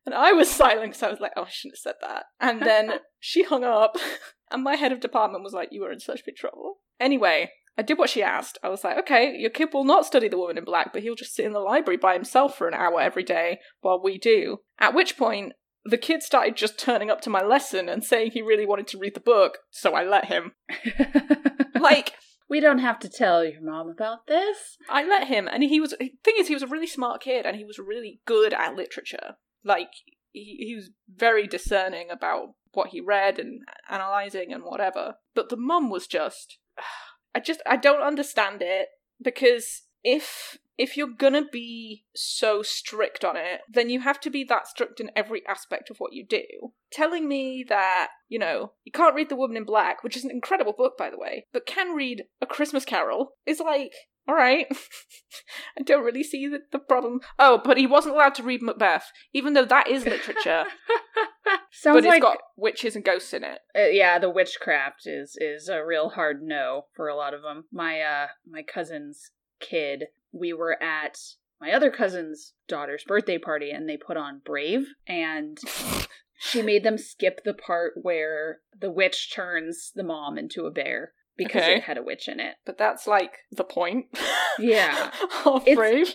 [0.05, 2.25] and I was silent because I was like, oh, I shouldn't have said that.
[2.39, 3.97] And then she hung up.
[4.51, 6.75] And my head of department was like, you are in such big trouble.
[6.99, 8.59] Anyway, I did what she asked.
[8.61, 11.15] I was like, okay, your kid will not study The Woman in Black, but he'll
[11.15, 14.57] just sit in the library by himself for an hour every day while we do.
[14.77, 15.53] At which point,
[15.85, 18.99] the kid started just turning up to my lesson and saying he really wanted to
[18.99, 20.51] read the book, so I let him.
[21.83, 22.13] Like,
[22.49, 24.77] we don't have to tell your mom about this.
[24.89, 25.91] I let him, and he was.
[25.91, 28.75] The thing is, he was a really smart kid, and he was really good at
[28.75, 29.35] literature.
[29.63, 29.91] Like,
[30.31, 35.15] he, he was very discerning about what he read and analyzing and whatever.
[35.35, 36.57] But the mum was just.
[37.35, 37.61] I just.
[37.65, 38.89] I don't understand it
[39.21, 44.43] because if if you're gonna be so strict on it, then you have to be
[44.43, 46.43] that strict in every aspect of what you do.
[46.91, 50.31] Telling me that, you know, you can't read The Woman in Black, which is an
[50.31, 53.93] incredible book, by the way, but can read A Christmas Carol, is like,
[54.27, 54.67] alright.
[55.79, 57.21] I don't really see the, the problem.
[57.39, 60.65] Oh, but he wasn't allowed to read Macbeth, even though that is literature,
[61.71, 63.59] Sounds but it's like got witches and ghosts in it.
[63.75, 67.65] Uh, yeah, the witchcraft is is a real hard no for a lot of them.
[67.71, 71.17] My uh my cousin's kid, we were at
[71.59, 75.57] my other cousin's daughter's birthday party and they put on Brave and
[76.37, 81.13] she made them skip the part where the witch turns the mom into a bear
[81.37, 81.75] because Okay.
[81.77, 82.55] it had a witch in it.
[82.65, 84.05] But that's like the point.
[84.59, 85.09] Yeah.
[85.45, 86.13] of Brave.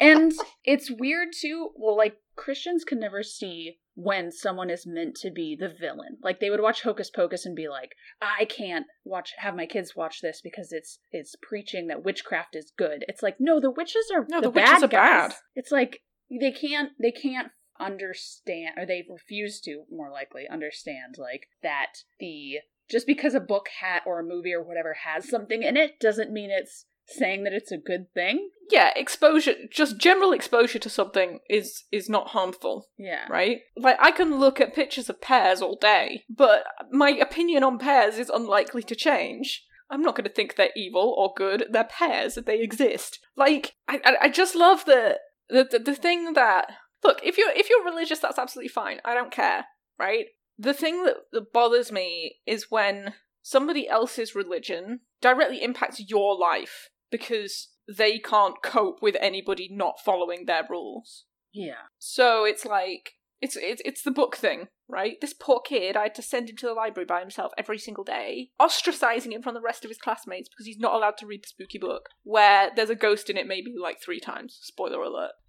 [0.00, 0.32] And
[0.64, 1.70] it's weird too.
[1.74, 6.18] Well, like Christians can never see when someone is meant to be the villain.
[6.22, 7.90] Like they would watch Hocus Pocus and be like,
[8.20, 12.72] "I can't watch have my kids watch this because it's it's preaching that witchcraft is
[12.78, 15.30] good." It's like, no, the witches are No, the, the witches bad are guys.
[15.32, 15.34] bad.
[15.56, 17.48] It's like they can't they can't
[17.80, 22.58] understand or they refuse to more likely understand like that the
[22.92, 26.30] just because a book hat or a movie or whatever has something in it doesn't
[26.30, 28.48] mean it's saying that it's a good thing.
[28.70, 33.26] yeah, exposure, just general exposure to something is is not harmful, Yeah.
[33.28, 33.58] right?
[33.76, 36.62] Like I can look at pictures of pears all day, but
[36.92, 39.64] my opinion on pears is unlikely to change.
[39.90, 41.66] I'm not going to think they're evil or good.
[41.70, 42.36] They're pears.
[42.36, 43.18] They exist.
[43.36, 45.18] Like I, I, just love the,
[45.50, 46.70] the the the thing that
[47.04, 47.18] look.
[47.22, 49.00] If you're if you're religious, that's absolutely fine.
[49.04, 49.66] I don't care,
[49.98, 50.26] right?
[50.58, 56.90] The thing that, that bothers me is when somebody else's religion directly impacts your life
[57.10, 61.24] because they can't cope with anybody not following their rules.
[61.52, 61.88] Yeah.
[61.98, 65.20] So it's like it's it's it's the book thing, right?
[65.20, 68.04] This poor kid, I had to send him to the library by himself every single
[68.04, 71.42] day, ostracizing him from the rest of his classmates because he's not allowed to read
[71.42, 74.58] the spooky book, where there's a ghost in it maybe like three times.
[74.62, 75.32] Spoiler alert.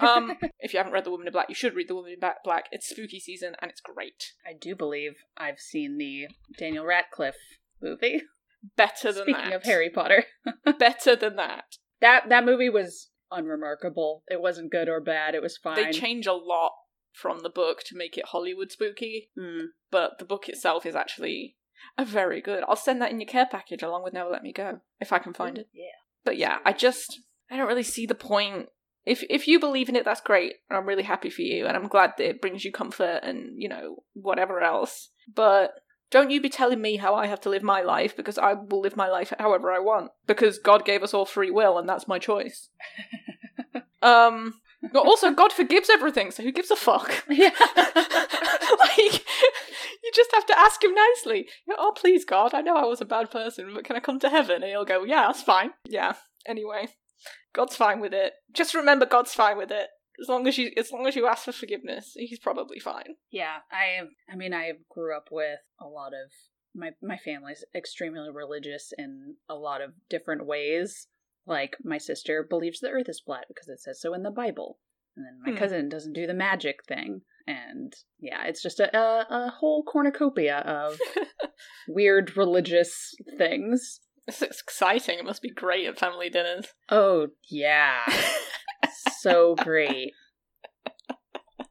[0.00, 2.30] Um, if you haven't read The Woman in Black, you should read The Woman in
[2.44, 2.64] Black.
[2.72, 4.32] It's spooky season and it's great.
[4.44, 6.26] I do believe I've seen the
[6.58, 7.36] Daniel Radcliffe
[7.80, 8.22] movie.
[8.76, 9.52] Better than Speaking that.
[9.54, 10.24] of Harry Potter,
[10.78, 11.76] Better than that.
[12.00, 14.24] that that movie was unremarkable.
[14.28, 15.34] It wasn't good or bad.
[15.36, 15.76] It was fine.
[15.76, 16.72] They change a lot
[17.12, 19.30] from the book to make it Hollywood spooky.
[19.38, 19.66] Mm.
[19.90, 21.56] but the book itself is actually
[21.96, 22.64] a very good.
[22.68, 25.18] I'll send that in your care package along with Never Let Me Go if I
[25.18, 25.68] can find it.
[25.72, 25.84] Yeah.
[26.24, 28.68] But yeah, I just I don't really see the point.
[29.06, 30.54] If if you believe in it, that's great.
[30.70, 33.68] I'm really happy for you, and I'm glad that it brings you comfort and you
[33.68, 35.10] know whatever else.
[35.32, 35.72] But
[36.10, 38.80] don't you be telling me how I have to live my life because I will
[38.80, 42.08] live my life however I want because God gave us all free will and that's
[42.08, 42.68] my choice.
[44.02, 44.59] um.
[44.92, 47.24] But also, God forgives everything, so who gives a fuck?
[47.28, 47.50] Yeah.
[47.76, 49.24] like
[50.02, 51.48] you just have to ask him nicely.
[51.78, 54.30] Oh please God, I know I was a bad person, but can I come to
[54.30, 54.56] heaven?
[54.62, 55.72] And he'll go, Yeah, that's fine.
[55.86, 56.14] Yeah.
[56.46, 56.88] Anyway.
[57.52, 58.32] God's fine with it.
[58.52, 59.88] Just remember God's fine with it.
[60.22, 63.16] As long as you as long as you ask for forgiveness, he's probably fine.
[63.30, 63.58] yeah.
[63.70, 64.00] I
[64.32, 66.30] I mean I grew up with a lot of
[66.74, 71.08] my my family's extremely religious in a lot of different ways.
[71.46, 74.78] Like my sister believes the earth is flat because it says so in the Bible.
[75.16, 75.58] And then my Hmm.
[75.58, 77.22] cousin doesn't do the magic thing.
[77.46, 80.98] And yeah, it's just a, a, a whole cornucopia of
[81.88, 84.00] weird religious things.
[84.28, 85.18] It's exciting.
[85.18, 86.66] It must be great at family dinners.
[86.88, 88.00] Oh, yeah.
[89.18, 90.12] so great.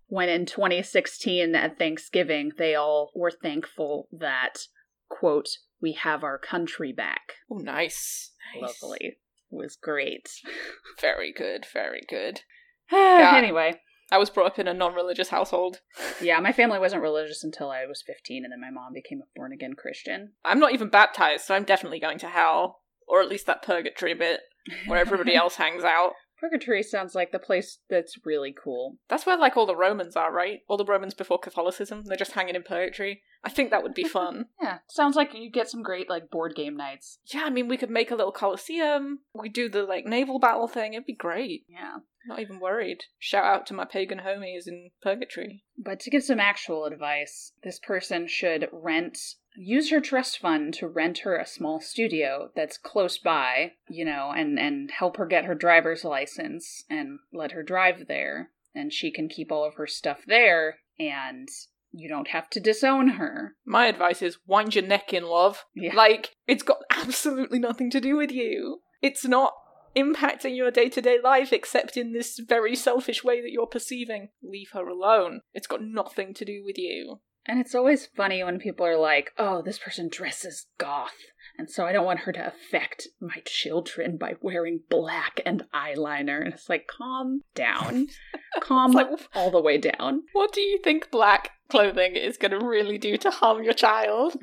[0.08, 4.64] When in 2016 at Thanksgiving, they all were thankful that,
[5.08, 5.48] quote,
[5.82, 7.34] we have our country back.
[7.52, 8.32] oh, nice.
[8.60, 8.82] nice.
[8.82, 9.18] Lovely.
[9.52, 10.30] Was great.
[11.02, 11.66] Very good.
[11.72, 12.42] Very good.
[12.92, 13.36] Yeah.
[13.36, 13.76] Anyway,
[14.12, 15.82] I was brought up in a non-religious household.
[16.22, 19.30] yeah, my family wasn't religious until I was 15, and then my mom became a
[19.36, 20.34] born again Christian.
[20.44, 24.16] I'm not even baptized, so I'm definitely going to hell, or at least that purgatory
[24.16, 24.40] bit
[24.88, 26.14] where everybody else hangs out.
[26.40, 28.98] Purgatory sounds like the place that's really cool.
[29.10, 30.60] That's where like all the Romans are, right?
[30.68, 33.22] All the Romans before Catholicism, they're just hanging in purgatory.
[33.44, 34.46] I think that would be fun.
[34.62, 37.20] Yeah, sounds like you get some great like board game nights.
[37.34, 39.20] yeah, I mean, we could make a little coliseum.
[39.34, 40.94] We do the like naval battle thing.
[40.94, 41.66] It'd be great.
[41.68, 41.98] Yeah.
[42.28, 43.06] Not even worried.
[43.18, 45.64] Shout out to my pagan homies in purgatory.
[45.78, 49.18] But to give some actual advice, this person should rent,
[49.62, 54.32] use her trust fund to rent her a small studio that's close by, you know,
[54.36, 58.52] and, and help her get her driver's license and let her drive there.
[58.74, 61.50] And she can keep all of her stuff there, and
[61.92, 63.56] you don't have to disown her.
[63.66, 65.66] My advice is wind your neck in, love.
[65.76, 65.94] Yeah.
[65.94, 68.80] Like, it's got absolutely nothing to do with you.
[69.02, 69.54] It's not
[69.96, 74.30] impacting your day to day life except in this very selfish way that you're perceiving.
[74.42, 75.42] Leave her alone.
[75.54, 77.20] It's got nothing to do with you.
[77.50, 81.16] And it's always funny when people are like, oh, this person dresses goth.
[81.58, 86.46] And so I don't want her to affect my children by wearing black and eyeliner.
[86.46, 88.06] And it's like, calm down.
[88.62, 90.22] calm like- all the way down.
[90.34, 94.38] What do you think black clothing is going to really do to harm your child?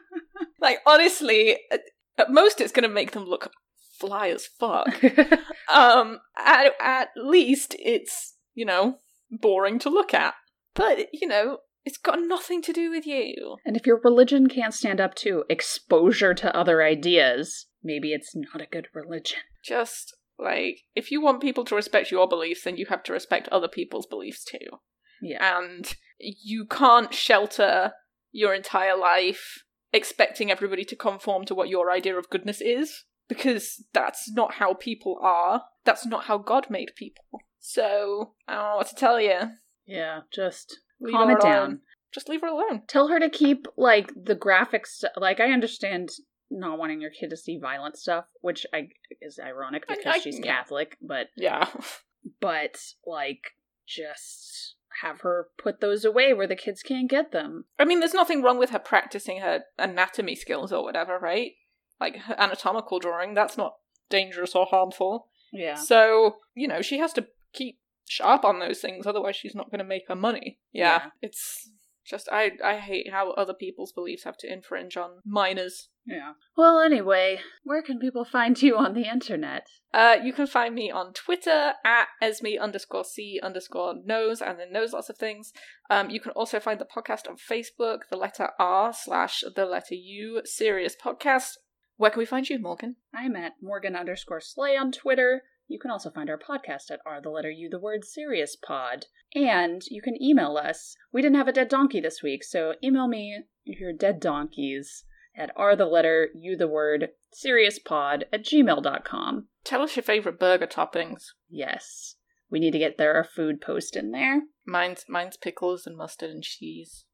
[0.60, 1.80] like, honestly, at,
[2.18, 3.50] at most it's going to make them look
[3.98, 5.02] fly as fuck.
[5.72, 8.98] um, at, at least it's, you know,
[9.30, 10.34] boring to look at.
[10.74, 13.56] But, you know, it's got nothing to do with you.
[13.64, 18.60] and if your religion can't stand up to exposure to other ideas, maybe it's not
[18.60, 19.38] a good religion.
[19.64, 23.48] Just, like, if you want people to respect your beliefs, then you have to respect
[23.48, 24.78] other people's beliefs too.
[25.20, 25.58] Yeah.
[25.58, 27.92] and you can't shelter
[28.32, 29.62] your entire life
[29.92, 34.74] expecting everybody to conform to what your idea of goodness is because that's not how
[34.74, 37.24] people are that's not how god made people
[37.60, 39.38] so i don't know what to tell you
[39.86, 41.52] Yeah, just leave calm her it alone.
[41.52, 41.80] down.
[42.12, 45.02] just leave her alone Tell her to keep, like, the graphics.
[45.16, 46.10] Like, I understand
[46.50, 48.88] not wanting your kid to see violent stuff, which I
[49.20, 50.44] is ironic because I- she's yeah.
[50.56, 51.66] Catholic, but yeah
[52.40, 53.52] but like
[53.86, 57.64] just have her put those away where the kids can't get them.
[57.78, 61.52] i mean there's nothing wrong with her practicing her anatomy skills or whatever right
[62.00, 63.74] like anatomical drawing that's not
[64.10, 65.74] dangerous or harmful Yeah.
[65.76, 67.78] So, you know, she has to keep
[68.12, 70.58] sharp on those things, otherwise she's not gonna make her money.
[70.72, 70.82] Yeah.
[71.02, 71.10] Yeah.
[71.22, 71.70] It's
[72.04, 75.88] just I I hate how other people's beliefs have to infringe on minors.
[76.04, 76.32] Yeah.
[76.56, 79.66] Well, anyway, where can people find you on the internet?
[79.94, 84.72] Uh you can find me on Twitter at Esme underscore C underscore knows and then
[84.72, 85.52] knows lots of things.
[85.90, 89.94] Um you can also find the podcast on Facebook, the letter R slash the letter
[89.94, 91.52] U serious podcast.
[91.96, 92.96] Where can we find you, Morgan?
[93.14, 95.42] I'm at Morgan underscore Slay on Twitter.
[95.68, 99.06] You can also find our podcast at R the letter U the word serious pod.
[99.34, 100.96] And you can email us.
[101.12, 105.04] We didn't have a dead donkey this week, so email me your dead donkeys
[105.36, 109.48] at R the letter U the word serious pod at gmail.com.
[109.64, 111.28] Tell us your favourite burger toppings.
[111.48, 112.16] Yes.
[112.50, 114.42] We need to get there a food post in there.
[114.66, 117.06] Mine's mine's pickles and mustard and cheese.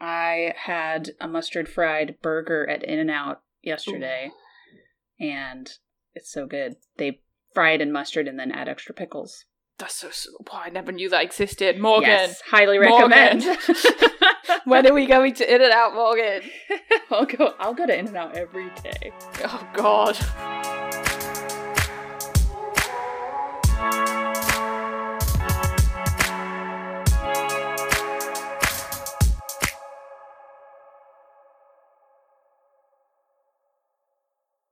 [0.00, 4.30] I had a mustard fried burger at In N Out yesterday,
[5.20, 5.70] and
[6.14, 6.76] it's so good.
[6.96, 7.20] They
[7.54, 9.44] fry it in mustard and then add extra pickles.
[9.78, 10.30] That's so.
[10.52, 11.80] wow, I never knew that existed.
[11.80, 13.10] Morgan, Yes, highly Morgan.
[13.10, 13.58] recommend.
[14.64, 16.42] when are we going to In and Out, Morgan?
[17.10, 17.54] I'll go.
[17.58, 19.12] I'll go to In N Out every day.
[19.44, 20.71] Oh God.